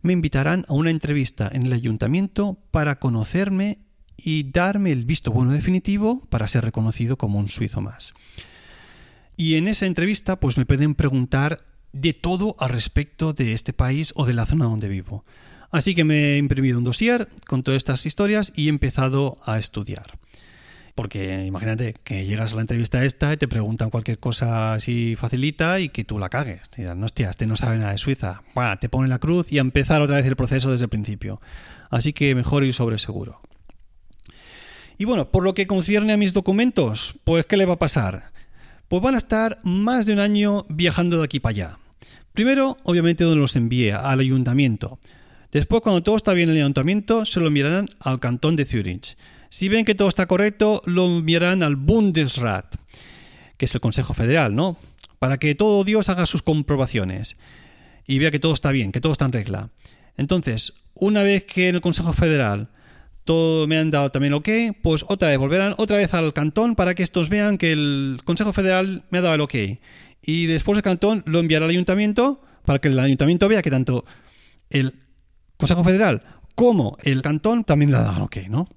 me 0.06 0.12
invitarán 0.12 0.64
a 0.68 0.74
una 0.74 0.90
entrevista 0.90 1.50
en 1.52 1.66
el 1.66 1.72
ayuntamiento 1.72 2.58
para 2.70 2.98
conocerme 2.98 3.80
y 4.16 4.50
darme 4.50 4.92
el 4.92 5.04
visto 5.04 5.30
bueno 5.32 5.52
definitivo 5.52 6.20
para 6.30 6.48
ser 6.48 6.64
reconocido 6.64 7.18
como 7.18 7.38
un 7.38 7.48
suizo 7.48 7.80
más. 7.80 8.14
Y 9.36 9.56
en 9.56 9.68
esa 9.68 9.84
entrevista 9.84 10.40
pues 10.40 10.56
me 10.56 10.64
pueden 10.64 10.94
preguntar 10.94 11.66
de 11.92 12.14
todo 12.14 12.56
al 12.58 12.70
respecto 12.70 13.32
de 13.32 13.52
este 13.52 13.72
país 13.72 14.12
o 14.16 14.24
de 14.24 14.34
la 14.34 14.46
zona 14.46 14.66
donde 14.66 14.88
vivo. 14.88 15.24
Así 15.70 15.94
que 15.94 16.04
me 16.04 16.34
he 16.34 16.38
imprimido 16.38 16.78
un 16.78 16.84
dossier 16.84 17.28
con 17.46 17.62
todas 17.62 17.78
estas 17.78 18.06
historias 18.06 18.52
y 18.54 18.66
he 18.66 18.70
empezado 18.70 19.36
a 19.44 19.58
estudiar. 19.58 20.18
Porque 20.96 21.44
imagínate 21.44 21.94
que 22.04 22.24
llegas 22.24 22.54
a 22.54 22.56
la 22.56 22.62
entrevista 22.62 23.04
esta 23.04 23.30
y 23.34 23.36
te 23.36 23.46
preguntan 23.46 23.90
cualquier 23.90 24.18
cosa 24.18 24.72
así 24.72 25.14
facilita 25.14 25.78
y 25.78 25.90
que 25.90 26.04
tú 26.04 26.18
la 26.18 26.30
cagues. 26.30 26.70
Te 26.70 26.80
dirán, 26.82 27.04
hostia, 27.04 27.28
este 27.28 27.46
no 27.46 27.54
sabe 27.54 27.76
nada 27.76 27.92
de 27.92 27.98
Suiza. 27.98 28.42
te 28.80 28.88
ponen 28.88 29.10
la 29.10 29.18
cruz 29.18 29.52
y 29.52 29.58
empezar 29.58 30.00
otra 30.00 30.16
vez 30.16 30.26
el 30.26 30.36
proceso 30.36 30.72
desde 30.72 30.86
el 30.86 30.88
principio. 30.88 31.38
Así 31.90 32.14
que 32.14 32.34
mejor 32.34 32.64
ir 32.64 32.72
sobre 32.72 32.96
seguro. 32.96 33.42
Y 34.96 35.04
bueno, 35.04 35.30
por 35.30 35.44
lo 35.44 35.52
que 35.52 35.66
concierne 35.66 36.14
a 36.14 36.16
mis 36.16 36.32
documentos, 36.32 37.14
pues 37.24 37.44
¿qué 37.44 37.58
le 37.58 37.66
va 37.66 37.74
a 37.74 37.78
pasar? 37.78 38.32
Pues 38.88 39.02
van 39.02 39.16
a 39.16 39.18
estar 39.18 39.58
más 39.64 40.06
de 40.06 40.14
un 40.14 40.20
año 40.20 40.64
viajando 40.70 41.18
de 41.18 41.24
aquí 41.24 41.40
para 41.40 41.50
allá. 41.50 41.78
Primero, 42.32 42.78
obviamente, 42.84 43.24
donde 43.24 43.40
los 43.40 43.54
envíe, 43.54 43.90
al 43.90 44.20
ayuntamiento. 44.20 44.98
Después, 45.52 45.82
cuando 45.82 46.02
todo 46.02 46.16
está 46.16 46.32
bien 46.32 46.48
en 46.48 46.56
el 46.56 46.62
ayuntamiento, 46.62 47.26
se 47.26 47.38
lo 47.40 47.48
enviarán 47.48 47.86
al 48.00 48.18
cantón 48.18 48.56
de 48.56 48.64
Zurich. 48.64 49.18
Si 49.56 49.70
ven 49.70 49.86
que 49.86 49.94
todo 49.94 50.08
está 50.08 50.26
correcto, 50.26 50.82
lo 50.84 51.06
enviarán 51.06 51.62
al 51.62 51.76
Bundesrat, 51.76 52.76
que 53.56 53.64
es 53.64 53.74
el 53.74 53.80
Consejo 53.80 54.12
Federal, 54.12 54.54
¿no? 54.54 54.76
Para 55.18 55.38
que 55.38 55.54
todo 55.54 55.82
Dios 55.82 56.10
haga 56.10 56.26
sus 56.26 56.42
comprobaciones 56.42 57.38
y 58.06 58.18
vea 58.18 58.30
que 58.30 58.38
todo 58.38 58.52
está 58.52 58.70
bien, 58.70 58.92
que 58.92 59.00
todo 59.00 59.12
está 59.12 59.24
en 59.24 59.32
regla. 59.32 59.70
Entonces, 60.18 60.74
una 60.92 61.22
vez 61.22 61.46
que 61.46 61.70
en 61.70 61.76
el 61.76 61.80
Consejo 61.80 62.12
Federal 62.12 62.68
todo 63.24 63.66
me 63.66 63.78
han 63.78 63.90
dado 63.90 64.10
también 64.10 64.34
ok, 64.34 64.46
pues 64.82 65.06
otra 65.08 65.28
vez 65.28 65.38
volverán 65.38 65.74
otra 65.78 65.96
vez 65.96 66.12
al 66.12 66.34
cantón 66.34 66.76
para 66.76 66.94
que 66.94 67.02
estos 67.02 67.30
vean 67.30 67.56
que 67.56 67.72
el 67.72 68.20
Consejo 68.24 68.52
Federal 68.52 69.04
me 69.08 69.20
ha 69.20 69.22
dado 69.22 69.36
el 69.36 69.40
ok. 69.40 69.54
Y 70.20 70.44
después 70.44 70.76
el 70.76 70.82
cantón 70.82 71.22
lo 71.24 71.38
enviará 71.38 71.64
al 71.64 71.70
ayuntamiento 71.70 72.42
para 72.66 72.78
que 72.78 72.88
el 72.88 72.98
ayuntamiento 72.98 73.48
vea 73.48 73.62
que 73.62 73.70
tanto 73.70 74.04
el 74.68 74.96
Consejo 75.56 75.82
Federal 75.82 76.20
como 76.54 76.98
el 77.04 77.22
cantón 77.22 77.64
también 77.64 77.90
le 77.90 77.96
han 77.96 78.04
dado 78.04 78.24
ok, 78.24 78.36
¿no? 78.50 78.68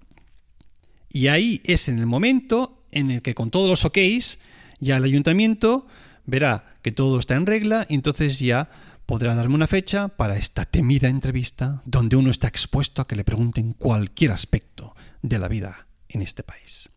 Y 1.11 1.27
ahí 1.27 1.61
es 1.65 1.89
en 1.89 1.99
el 1.99 2.05
momento 2.05 2.83
en 2.91 3.11
el 3.11 3.21
que 3.21 3.35
con 3.35 3.51
todos 3.51 3.69
los 3.69 3.85
OKs 3.85 4.39
ya 4.79 4.97
el 4.97 5.03
ayuntamiento 5.03 5.87
verá 6.25 6.75
que 6.81 6.91
todo 6.91 7.19
está 7.19 7.35
en 7.35 7.45
regla 7.45 7.85
y 7.89 7.95
entonces 7.95 8.39
ya 8.39 8.69
podrá 9.05 9.33
darme 9.33 9.55
una 9.55 9.67
fecha 9.67 10.09
para 10.09 10.37
esta 10.37 10.65
temida 10.65 11.07
entrevista 11.07 11.81
donde 11.85 12.15
uno 12.15 12.29
está 12.29 12.47
expuesto 12.47 13.01
a 13.01 13.07
que 13.07 13.15
le 13.15 13.23
pregunten 13.23 13.73
cualquier 13.73 14.31
aspecto 14.31 14.95
de 15.23 15.39
la 15.39 15.47
vida 15.47 15.87
en 16.07 16.21
este 16.21 16.43
país. 16.43 16.89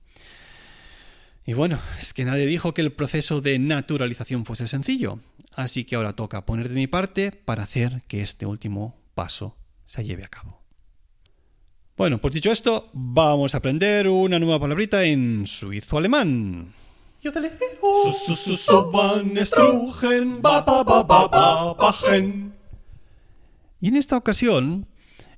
Y 1.44 1.54
bueno, 1.54 1.80
es 2.00 2.12
que 2.12 2.24
nadie 2.24 2.46
dijo 2.46 2.72
que 2.74 2.82
el 2.82 2.92
proceso 2.92 3.40
de 3.40 3.58
naturalización 3.58 4.44
fuese 4.44 4.68
sencillo, 4.68 5.18
así 5.54 5.84
que 5.84 5.96
ahora 5.96 6.14
toca 6.14 6.46
poner 6.46 6.68
de 6.68 6.74
mi 6.76 6.86
parte 6.86 7.32
para 7.32 7.64
hacer 7.64 8.02
que 8.06 8.22
este 8.22 8.46
último 8.46 9.00
paso 9.14 9.56
se 9.86 10.04
lleve 10.04 10.24
a 10.24 10.28
cabo. 10.28 10.61
Bueno, 11.96 12.18
pues 12.18 12.32
dicho 12.34 12.50
esto, 12.50 12.88
vamos 12.94 13.54
a 13.54 13.58
aprender 13.58 14.08
una 14.08 14.38
nueva 14.38 14.58
palabrita 14.58 15.04
en 15.04 15.46
suizo-alemán. 15.46 16.72
Y 23.78 23.88
en 23.88 23.96
esta 23.96 24.16
ocasión 24.16 24.86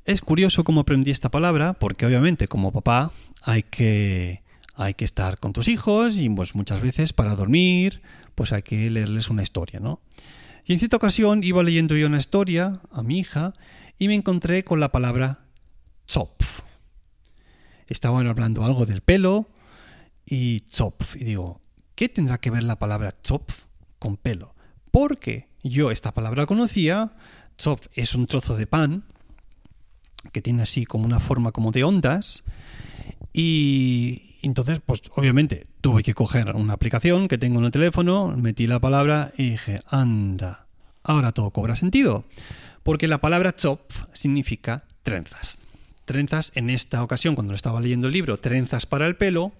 es 0.05 0.21
curioso 0.21 0.63
cómo 0.63 0.83
aprendí 0.83 1.11
esta 1.11 1.31
palabra, 1.31 1.73
porque 1.75 2.07
obviamente 2.07 2.47
como 2.47 2.73
papá 2.73 3.11
hay 3.43 3.65
que, 3.65 4.43
hay 4.77 4.95
que 4.95 5.05
estar 5.05 5.41
con 5.41 5.53
tus 5.53 5.67
hijos 5.67 6.19
y 6.19 6.31
pues 6.31 6.55
muchas 6.55 6.81
veces 6.81 7.13
para 7.13 7.35
dormir 7.35 8.01
pues 8.35 8.53
hay 8.53 8.63
que 8.63 8.91
leerles 8.91 9.29
una 9.29 9.43
historia, 9.43 9.81
¿no? 9.81 10.01
Y 10.65 10.73
en 10.73 10.79
cierta 10.79 10.97
ocasión 10.97 11.43
iba 11.43 11.63
leyendo 11.63 11.97
yo 11.97 12.07
una 12.07 12.19
historia 12.19 12.81
a 12.93 13.03
mi 13.03 13.19
hija 13.19 13.55
y 13.99 14.09
me 14.09 14.15
encontré 14.15 14.65
con 14.65 14.81
la 14.81 14.93
palabra 14.93 15.44
Zopf. 16.09 16.61
Estaban 17.87 18.27
hablando 18.27 18.65
algo 18.65 18.87
del 18.87 19.01
pelo 19.01 19.47
y 20.27 20.65
Zopf. 20.71 21.17
Y 21.17 21.25
digo, 21.25 21.61
¿qué 21.95 22.09
tendrá 22.09 22.39
que 22.39 22.51
ver 22.51 22.63
la 22.63 22.79
palabra 22.79 23.15
Zopf 23.25 23.65
con 23.99 24.17
pelo? 24.17 24.55
Porque 24.91 25.49
yo 25.63 25.91
esta 25.91 26.13
palabra 26.15 26.47
conocía. 26.47 27.13
Zopf 27.61 27.87
es 27.95 28.15
un 28.15 28.27
trozo 28.27 28.57
de 28.57 28.67
pan 28.67 29.05
que 30.33 30.41
tiene 30.41 30.63
así 30.63 30.87
como 30.87 31.05
una 31.05 31.21
forma 31.21 31.53
como 31.53 31.71
de 31.71 31.85
ondas. 31.85 32.45
Y 33.33 34.39
entonces, 34.43 34.81
pues 34.85 35.03
obviamente 35.15 35.67
tuve 35.81 36.03
que 36.03 36.15
coger 36.15 36.55
una 36.55 36.75
aplicación 36.75 37.29
que 37.29 37.39
tengo 37.39 37.59
en 37.59 37.67
el 37.67 37.71
teléfono, 37.71 38.35
metí 38.37 38.67
la 38.67 38.81
palabra 38.81 39.33
y 39.37 39.51
dije, 39.51 39.83
anda, 39.87 40.67
ahora 41.03 41.33
todo 41.33 41.51
cobra 41.51 41.77
sentido. 41.77 42.25
Porque 42.83 43.09
la 43.09 43.19
palabra 43.21 43.55
Zopf 43.59 44.05
significa 44.13 44.85
trenzas 45.03 45.59
trenzas 46.05 46.53
en 46.55 46.71
esta 46.71 47.03
ocasión, 47.03 47.35
cuando 47.35 47.55
estaba 47.55 47.81
leyendo 47.81 48.07
el 48.07 48.13
libro, 48.13 48.39
trenzas 48.39 48.87
para 48.87 49.07
el 49.07 49.17
pelo, 49.17 49.53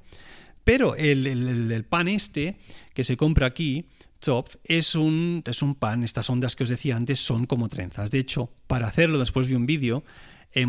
pero 0.65 0.97
el, 0.97 1.85
pan 1.89 2.09
este 2.09 2.57
que 2.95 3.05
se 3.05 3.17
compra 3.17 3.47
aquí, 3.47 3.87
Chopf, 4.21 4.57
es 4.65 4.95
un, 4.95 5.43
es 5.47 5.61
un 5.61 5.75
pan, 5.75 6.03
estas 6.03 6.31
ondas 6.31 6.57
que 6.57 6.65
os 6.65 6.71
decía 6.71 6.97
antes 6.97 7.21
son 7.21 7.47
como 7.47 7.69
trenzas. 7.69 8.11
De 8.11 8.19
hecho, 8.19 8.51
para 8.67 8.87
hacerlo, 8.87 9.19
después 9.19 9.47
vi 9.47 9.55
un 9.55 9.67
vídeo, 9.67 10.05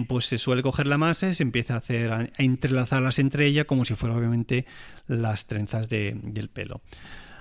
pues 0.08 0.26
se 0.26 0.38
suele 0.38 0.64
coger 0.64 0.88
la 0.88 0.98
masa 0.98 1.30
y 1.30 1.36
se 1.36 1.44
empieza 1.44 1.76
a 1.76 1.78
hacer 1.78 2.12
a, 2.12 2.30
entrelazarlas 2.38 3.20
entre 3.20 3.46
ellas 3.46 3.66
como 3.66 3.86
si 3.86 3.96
fueran 3.96 4.18
obviamente 4.18 4.66
las 5.08 5.46
trenzas 5.46 5.88
del 5.88 6.50
pelo. 6.50 6.82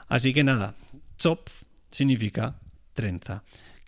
Así 0.09 0.33
que 0.33 0.45
nada, 0.45 0.75
Chopf 1.19 1.63
significa 1.91 2.61
trenza. 2.93 3.43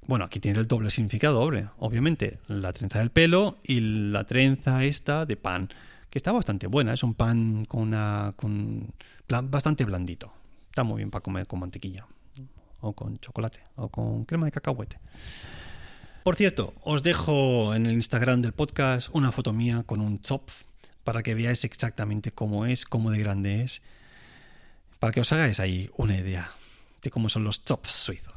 Bueno, 0.06 0.24
aquí 0.24 0.38
tiene 0.38 0.60
el 0.60 0.68
doble 0.68 0.90
significado, 0.90 1.40
obviamente. 1.78 2.38
La 2.46 2.72
trenza 2.72 3.00
del 3.00 3.10
pelo 3.10 3.58
y 3.64 3.80
la 4.10 4.24
trenza 4.24 4.84
esta 4.84 5.26
de 5.26 5.36
pan, 5.36 5.68
que 6.10 6.18
está 6.18 6.30
bastante 6.30 6.68
buena. 6.68 6.94
Es 6.94 7.02
un 7.02 7.14
pan 7.14 7.64
con 7.64 7.82
una. 7.82 8.34
Con, 8.36 8.94
bastante 9.28 9.84
blandito. 9.84 10.32
Está 10.68 10.84
muy 10.84 10.98
bien 10.98 11.10
para 11.10 11.22
comer 11.22 11.46
con 11.48 11.58
mantequilla. 11.58 12.06
O 12.80 12.92
con 12.92 13.18
chocolate. 13.18 13.60
O 13.74 13.88
con 13.88 14.24
crema 14.24 14.46
de 14.46 14.52
cacahuete. 14.52 14.98
Por 16.22 16.36
cierto, 16.36 16.74
os 16.82 17.02
dejo 17.02 17.74
en 17.74 17.86
el 17.86 17.92
Instagram 17.94 18.42
del 18.42 18.52
podcast 18.52 19.08
una 19.12 19.32
foto 19.32 19.52
mía 19.52 19.82
con 19.86 20.00
un 20.00 20.20
zopf 20.22 20.64
para 21.02 21.22
que 21.22 21.34
veáis 21.34 21.64
exactamente 21.64 22.32
cómo 22.32 22.66
es, 22.66 22.84
cómo 22.84 23.10
de 23.10 23.18
grande 23.18 23.62
es. 23.62 23.82
Para 25.00 25.12
que 25.12 25.20
os 25.20 25.32
hagáis 25.32 25.58
ahí 25.58 25.90
una 25.96 26.16
idea 26.16 26.50
de 27.02 27.10
cómo 27.10 27.28
son 27.28 27.44
los 27.44 27.62
zopfs 27.64 27.92
suizos. 27.92 28.35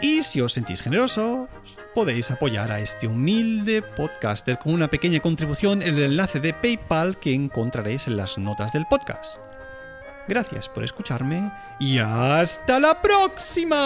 Y 0.00 0.22
si 0.22 0.40
os 0.40 0.52
sentís 0.52 0.82
generosos, 0.82 1.48
podéis 1.96 2.30
apoyar 2.30 2.70
a 2.70 2.78
este 2.78 3.08
humilde 3.08 3.82
podcaster 3.82 4.60
con 4.60 4.72
una 4.72 4.86
pequeña 4.86 5.18
contribución 5.18 5.82
en 5.82 5.96
el 5.96 6.04
enlace 6.04 6.38
de 6.38 6.54
PayPal 6.54 7.18
que 7.18 7.34
encontraréis 7.34 8.06
en 8.06 8.16
las 8.16 8.38
notas 8.38 8.72
del 8.72 8.86
podcast. 8.86 9.38
Gracias 10.28 10.68
por 10.68 10.84
escucharme 10.84 11.50
y 11.80 11.98
hasta 11.98 12.78
la 12.78 13.02
próxima. 13.02 13.80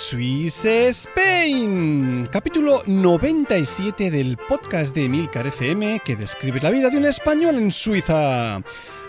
Swiss 0.00 0.64
Spain, 0.64 2.26
capítulo 2.32 2.82
97 2.86 4.10
del 4.10 4.38
podcast 4.38 4.94
de 4.94 5.10
Milcar 5.10 5.46
FM 5.46 6.00
que 6.02 6.16
describe 6.16 6.58
la 6.58 6.70
vida 6.70 6.88
de 6.88 6.96
un 6.96 7.04
español 7.04 7.56
en 7.56 7.70
Suiza. 7.70 8.62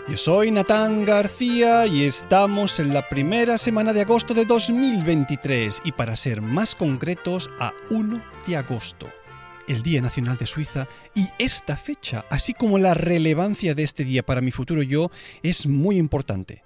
Yo 0.06 0.16
soy 0.18 0.50
Natán 0.50 1.06
García 1.06 1.86
y 1.86 2.04
estamos 2.04 2.78
en 2.78 2.92
la 2.92 3.08
primera 3.08 3.56
semana 3.56 3.94
de 3.94 4.02
agosto 4.02 4.34
de 4.34 4.44
2023 4.44 5.80
y 5.86 5.92
para 5.92 6.14
ser 6.14 6.42
más 6.42 6.74
concretos 6.74 7.50
a 7.58 7.72
1 7.88 8.22
de 8.46 8.56
agosto 8.58 9.08
el 9.68 9.82
Día 9.82 10.02
Nacional 10.02 10.36
de 10.36 10.46
Suiza 10.46 10.86
y 11.14 11.26
esta 11.38 11.78
fecha, 11.78 12.26
así 12.28 12.52
como 12.52 12.78
la 12.78 12.92
relevancia 12.92 13.74
de 13.74 13.82
este 13.82 14.04
día 14.04 14.22
para 14.24 14.42
mi 14.42 14.50
futuro 14.50 14.82
yo, 14.82 15.10
es 15.42 15.66
muy 15.66 15.96
importante 15.96 16.64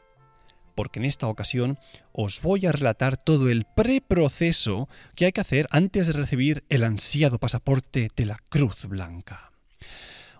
porque 0.76 1.00
en 1.00 1.06
esta 1.06 1.26
ocasión 1.26 1.78
os 2.12 2.40
voy 2.40 2.66
a 2.66 2.72
relatar 2.72 3.16
todo 3.16 3.50
el 3.50 3.64
preproceso 3.64 4.88
que 5.16 5.24
hay 5.24 5.32
que 5.32 5.40
hacer 5.40 5.66
antes 5.70 6.06
de 6.06 6.12
recibir 6.12 6.62
el 6.68 6.84
ansiado 6.84 7.40
pasaporte 7.40 8.10
de 8.14 8.26
la 8.26 8.38
Cruz 8.48 8.84
Blanca. 8.84 9.50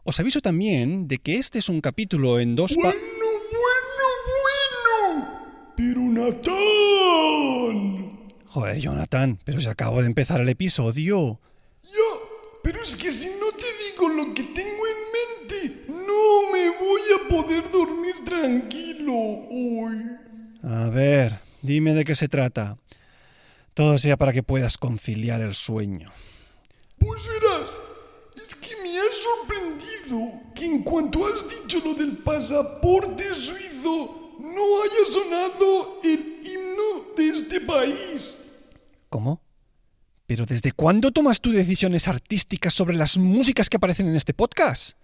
Os 0.05 0.21
aviso 0.21 0.41
también 0.41 1.09
de 1.09 1.19
que 1.19 1.35
este 1.35 1.59
es 1.59 1.69
un 1.69 1.81
capítulo 1.81 2.39
en 2.39 2.55
dos 2.55 2.77
Bueno, 2.77 2.93
bueno, 2.93 4.07
bueno. 4.45 5.73
Pero 5.77 6.01
Natán. 6.01 6.57
Joder, 8.47 8.79
Jonathan, 8.79 9.39
pero 9.45 9.61
si 9.61 9.67
acabo 9.67 10.01
de 10.01 10.07
empezar 10.07 10.41
el 10.41 10.49
episodio. 10.49 11.41
Ya, 11.83 11.91
pero 12.63 12.83
es 12.83 12.95
que 12.95 13.11
si 13.11 13.29
no 13.41 13.51
te 13.53 13.67
digo 13.85 14.09
lo 14.09 14.33
que 14.33 14.45
tengo 14.45 14.87
en 14.87 14.97
mente, 15.13 15.85
no 15.89 16.53
me 16.53 16.71
voy 16.71 17.03
a 17.17 17.29
poder 17.29 17.71
dormir 17.71 18.15
tranquilo 18.25 19.13
hoy. 19.51 20.26
A 20.63 20.89
ver, 20.91 21.41
dime 21.63 21.95
de 21.95 22.05
qué 22.05 22.15
se 22.17 22.29
trata. 22.29 22.79
Todo 23.75 23.99
sea 23.99 24.17
para 24.17 24.33
que 24.33 24.43
puedas 24.43 24.79
conciliar 24.79 25.41
el 25.43 25.55
sueño. 25.55 26.11
Pues 26.99 27.23
verás, 27.27 27.81
es 28.37 28.55
que 28.57 28.75
me 28.83 28.99
ha 28.99 29.05
sorprendido 29.13 30.53
que 30.55 30.65
en 30.65 30.83
cuanto 30.83 31.27
has 31.27 31.47
dicho 31.49 31.81
lo 31.85 31.95
del 31.95 32.19
pasaporte 32.19 33.35
suizo, 33.35 34.37
no 34.41 34.83
haya 34.83 35.13
sonado 35.13 36.01
el 36.03 36.41
himno 36.43 37.15
de 37.17 37.29
este 37.29 37.61
país. 37.61 38.39
¿Cómo? 39.09 39.43
¿Pero 40.27 40.47
desde 40.47 40.73
cuándo 40.73 41.13
tomas 41.13 41.41
tú 41.41 41.53
decisiones 41.53 42.09
artísticas 42.09 42.75
sobre 42.75 42.97
las 42.97 43.17
músicas 43.17 43.69
que 43.69 43.77
aparecen 43.77 44.09
en 44.09 44.17
este 44.17 44.35
podcast? 44.35 44.97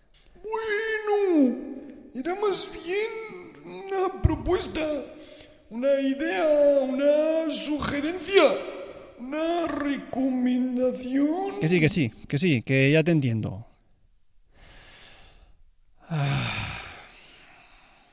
Bueno, 0.42 1.56
era 2.14 2.34
más 2.34 2.70
bien 2.72 3.52
una 3.64 4.20
propuesta 4.20 4.80
una 5.72 5.98
idea, 6.00 6.46
una 6.82 7.50
sugerencia, 7.50 8.42
una 9.18 9.66
recomendación. 9.66 11.60
Que 11.60 11.68
sí, 11.68 11.80
que 11.80 11.88
sí, 11.88 12.12
que 12.28 12.38
sí, 12.38 12.60
que 12.60 12.92
ya 12.92 13.02
te 13.02 13.10
entiendo. 13.10 13.66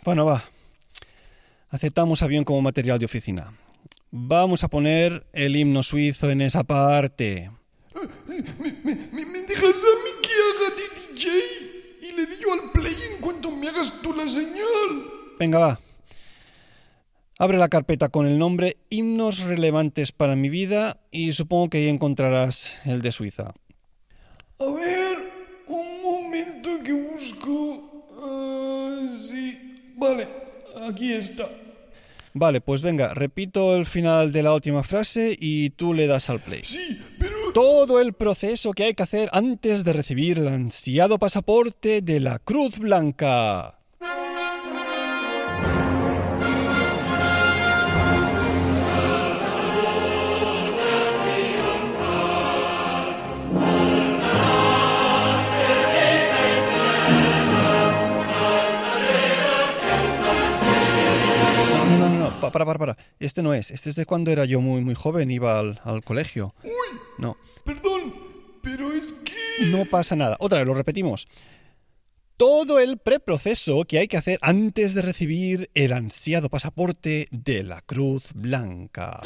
Bueno, 0.06 0.26
va. 0.26 0.42
Aceptamos 1.70 2.24
avión 2.24 2.46
como 2.46 2.62
material 2.62 2.98
de 2.98 3.06
oficina. 3.06 3.54
Vamos 4.10 4.64
a 4.64 4.70
poner 4.70 5.28
el 5.34 5.54
himno 5.58 5.84
suizo 5.84 6.30
en 6.30 6.40
esa 6.40 6.64
parte. 6.64 7.52
¿Me, 8.26 8.72
me, 8.86 8.96
me, 9.12 9.26
me 9.26 9.42
dejas 9.42 9.66
a 9.66 9.96
mí 10.06 10.12
que 10.24 10.32
haga 10.32 10.76
de 10.78 10.84
DJ 10.96 11.30
y 12.08 12.14
le 12.16 12.26
digo 12.26 12.54
al 12.54 12.72
play 12.72 12.96
en 13.12 13.20
cuanto 13.20 13.52
me 13.52 13.68
hagas 13.68 13.92
tú 14.02 14.14
la 14.14 14.26
señal? 14.26 15.04
Venga, 15.38 15.60
va. 15.60 15.80
Abre 17.42 17.58
la 17.58 17.70
carpeta 17.70 18.10
con 18.10 18.28
el 18.28 18.38
nombre 18.38 18.76
Himnos 18.90 19.40
relevantes 19.40 20.12
para 20.12 20.36
mi 20.36 20.50
vida 20.50 21.00
y 21.10 21.32
supongo 21.32 21.70
que 21.70 21.78
ahí 21.78 21.88
encontrarás 21.88 22.78
el 22.84 23.02
de 23.02 23.14
Suiza. 23.14 23.54
A 24.60 24.66
ver, 24.66 25.20
un 25.68 26.04
momento 26.04 26.70
que 26.84 26.92
busco. 26.92 28.06
Ah, 28.22 29.08
sí, 29.18 29.94
vale, 29.96 30.28
aquí 30.86 31.14
está. 31.14 31.48
Vale, 32.34 32.60
pues 32.60 32.82
venga, 32.82 33.14
repito 33.14 33.74
el 33.78 33.86
final 33.86 34.34
de 34.34 34.44
la 34.44 34.54
última 34.54 34.84
frase 34.84 35.34
y 35.40 35.70
tú 35.70 35.94
le 35.94 36.08
das 36.08 36.30
al 36.30 36.42
play. 36.42 36.66
Sí, 36.66 37.02
pero... 37.18 37.54
Todo 37.54 38.02
el 38.02 38.12
proceso 38.12 38.74
que 38.74 38.84
hay 38.84 38.94
que 38.96 39.04
hacer 39.04 39.30
antes 39.32 39.86
de 39.86 39.94
recibir 39.94 40.40
el 40.40 40.50
ansiado 40.50 41.18
pasaporte 41.18 42.02
de 42.02 42.20
la 42.20 42.40
Cruz 42.40 42.80
Blanca. 42.80 43.79
Pa- 62.40 62.52
para, 62.52 62.66
para, 62.66 62.80
para. 62.80 62.98
Este 63.20 63.42
no 63.44 63.54
es. 63.54 63.72
Este 63.72 63.90
es 63.90 63.96
de 63.96 64.06
cuando 64.06 64.32
era 64.32 64.46
yo 64.46 64.62
muy, 64.62 64.82
muy 64.84 64.96
joven, 64.96 65.30
iba 65.32 65.58
al, 65.60 65.80
al 65.84 66.04
colegio. 66.04 66.54
Uy, 66.64 67.00
No, 67.18 67.38
perdón, 67.64 68.14
pero 68.62 68.92
es 68.92 69.14
que... 69.14 69.66
no 69.68 69.86
pasa 69.86 70.16
nada. 70.16 70.36
Otra 70.40 70.60
vez, 70.60 70.68
lo 70.68 70.74
repetimos. 70.74 71.28
Todo 72.38 72.80
el 72.80 72.98
preproceso 72.98 73.84
que 73.84 74.00
hay 74.00 74.08
que 74.08 74.16
hacer 74.16 74.40
antes 74.42 74.94
de 74.94 75.02
recibir 75.02 75.70
el 75.74 75.92
ansiado 75.92 76.48
pasaporte 76.50 77.28
de 77.32 77.64
la 77.64 77.82
Cruz 77.82 78.24
Blanca. 78.34 79.20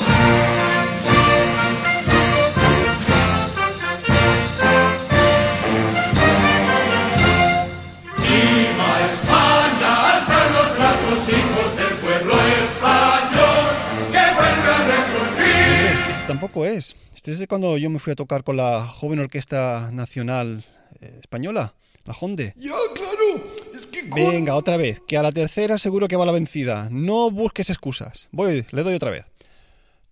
Es. 16.56 16.96
Este 17.16 17.32
es 17.32 17.40
de 17.40 17.48
cuando 17.48 17.78
yo 17.78 17.90
me 17.90 18.00
fui 18.00 18.14
a 18.14 18.16
tocar 18.16 18.44
con 18.44 18.58
la 18.58 18.86
joven 18.86 19.20
orquesta 19.20 19.90
nacional 19.92 20.64
eh, 21.02 21.18
española, 21.20 21.74
la 22.06 22.14
Honde. 22.20 22.54
Ya, 22.56 22.74
claro, 22.94 23.44
es 23.74 23.88
que... 23.88 24.08
con- 24.10 24.20
Venga, 24.30 24.56
otra 24.56 24.78
vez, 24.78 25.02
que 25.08 25.18
a 25.18 25.24
la 25.24 25.32
tercera 25.32 25.78
seguro 25.78 26.08
que 26.08 26.16
va 26.16 26.26
la 26.26 26.32
vencida. 26.32 26.90
No 26.92 27.32
busques 27.32 27.70
excusas. 27.70 28.30
Voy, 28.32 28.66
le 28.72 28.84
doy 28.84 28.94
otra 28.94 29.10
vez. 29.12 29.26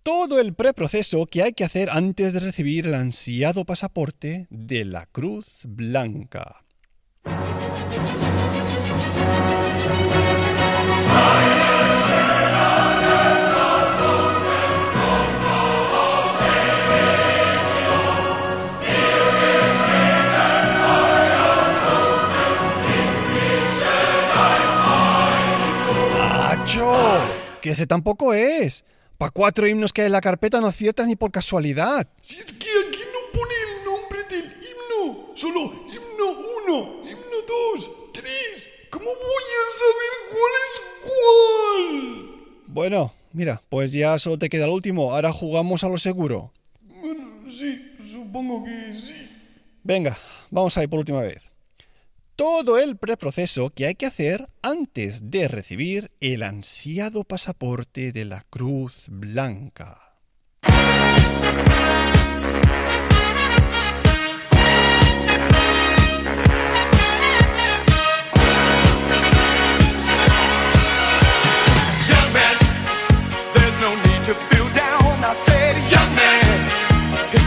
Todo 0.02 0.40
el 0.40 0.52
preproceso 0.54 1.26
que 1.26 1.44
hay 1.44 1.52
que 1.52 1.64
hacer 1.64 1.88
antes 1.90 2.32
de 2.32 2.40
recibir 2.40 2.86
el 2.88 2.94
ansiado 2.94 3.64
pasaporte 3.64 4.48
de 4.50 4.84
la 4.84 5.06
Cruz 5.06 5.46
Blanca. 5.62 6.56
Que 27.60 27.70
ese 27.70 27.86
tampoco 27.86 28.34
es. 28.34 28.84
Pa' 29.18 29.30
cuatro 29.30 29.68
himnos 29.68 29.92
que 29.92 30.00
hay 30.02 30.06
en 30.06 30.12
la 30.12 30.20
carpeta 30.20 30.60
no 30.60 30.66
aciertas 30.66 31.06
ni 31.06 31.14
por 31.14 31.30
casualidad. 31.30 32.08
Si 32.20 32.38
es 32.38 32.52
que 32.52 32.68
aquí 32.88 33.02
no 33.12 33.38
pone 33.38 33.54
el 33.68 33.84
nombre 33.84 34.24
del 34.28 34.46
himno, 34.46 35.30
solo 35.36 35.60
himno 35.86 36.30
1, 36.66 37.02
himno 37.08 37.36
2, 37.76 37.90
3. 38.12 38.68
¿Cómo 38.90 39.04
voy 39.04 39.14
a 39.14 39.64
saber 39.78 40.12
cuál 40.32 40.52
es 40.64 40.82
cuál? 41.04 42.64
Bueno, 42.66 43.14
mira, 43.32 43.62
pues 43.68 43.92
ya 43.92 44.18
solo 44.18 44.38
te 44.38 44.48
queda 44.48 44.64
el 44.64 44.72
último. 44.72 45.14
Ahora 45.14 45.32
jugamos 45.32 45.84
a 45.84 45.88
lo 45.88 45.98
seguro. 45.98 46.52
Bueno, 46.80 47.48
sí, 47.48 47.94
supongo 48.00 48.64
que 48.64 48.96
sí. 48.96 49.30
Venga, 49.84 50.18
vamos 50.50 50.76
a 50.76 50.82
ir 50.82 50.88
por 50.88 50.98
última 50.98 51.22
vez. 51.22 51.51
Todo 52.36 52.78
el 52.78 52.96
preproceso 52.96 53.70
que 53.70 53.86
hay 53.86 53.94
que 53.94 54.06
hacer 54.06 54.48
antes 54.62 55.30
de 55.30 55.48
recibir 55.48 56.10
el 56.20 56.42
ansiado 56.42 57.24
pasaporte 57.24 58.10
de 58.10 58.24
la 58.24 58.42
Cruz 58.48 59.06
Blanca. 59.08 60.08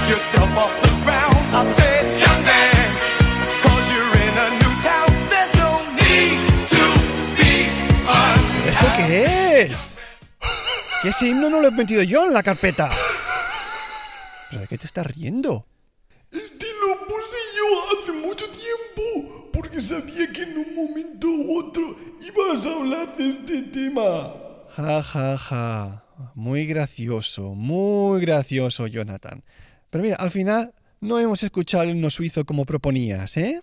Yourself 0.08 0.56
off 0.56 0.86
Que 11.06 11.10
ese 11.10 11.28
himno 11.28 11.52
no 11.52 11.62
lo 11.62 11.68
he 11.68 11.72
metido 11.72 12.02
yo 12.02 12.26
en 12.26 12.34
la 12.34 12.42
carpeta. 12.42 12.90
¿Pero 14.50 14.62
de 14.62 14.68
qué 14.68 14.76
te 14.76 14.88
estás 14.88 15.06
riendo? 15.06 15.68
Este 16.32 16.66
lo 16.82 17.06
puse 17.06 17.38
yo 17.56 18.02
hace 18.02 18.12
mucho 18.12 18.46
tiempo, 18.50 19.52
porque 19.54 19.80
sabía 19.80 20.34
que 20.34 20.42
en 20.42 20.58
un 20.58 20.74
momento 20.74 21.28
u 21.28 21.60
otro 21.60 21.96
ibas 22.20 22.66
a 22.66 22.72
hablar 22.72 23.16
de 23.16 23.30
este 23.30 23.62
tema. 23.62 24.34
Ja, 24.70 25.04
ja, 25.04 25.38
ja. 25.38 26.06
Muy 26.34 26.66
gracioso, 26.66 27.54
muy 27.54 28.22
gracioso, 28.22 28.88
Jonathan. 28.88 29.44
Pero 29.92 30.04
mira, 30.04 30.16
al 30.16 30.32
final 30.32 30.74
no 31.02 31.20
hemos 31.20 31.44
escuchado 31.44 31.84
el 31.84 31.92
himno 31.92 32.10
suizo 32.10 32.46
como 32.46 32.66
proponías, 32.66 33.38
¿eh? 33.38 33.62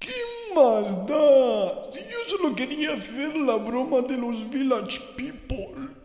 ¿Qué 0.00 0.10
más 0.56 1.06
da? 1.06 1.84
Si 1.92 2.00
yo 2.00 2.18
solo 2.26 2.56
quería 2.56 2.94
hacer 2.94 3.36
la 3.36 3.54
broma 3.58 4.00
de 4.00 4.16
los 4.16 4.50
Village 4.50 5.00
People. 5.16 6.02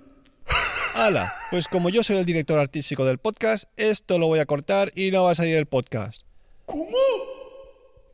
Hala, 0.95 1.33
pues 1.49 1.67
como 1.67 1.89
yo 1.89 2.03
soy 2.03 2.17
el 2.17 2.25
director 2.25 2.59
artístico 2.59 3.05
del 3.05 3.19
podcast, 3.19 3.65
esto 3.77 4.17
lo 4.17 4.27
voy 4.27 4.39
a 4.39 4.45
cortar 4.45 4.91
y 4.95 5.12
no 5.12 5.23
va 5.23 5.31
a 5.31 5.35
salir 5.35 5.55
el 5.55 5.65
podcast. 5.65 6.23
¿Cómo? 6.65 6.97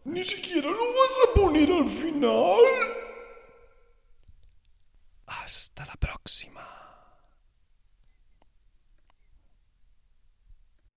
¿Ni 0.04 0.24
siquiera 0.24 0.70
lo 0.70 0.78
vas 0.78 1.18
a 1.28 1.34
poner 1.34 1.72
al 1.72 1.90
final? 1.90 2.60
Hasta 5.26 5.86
la 5.86 5.96
próxima. 5.96 6.75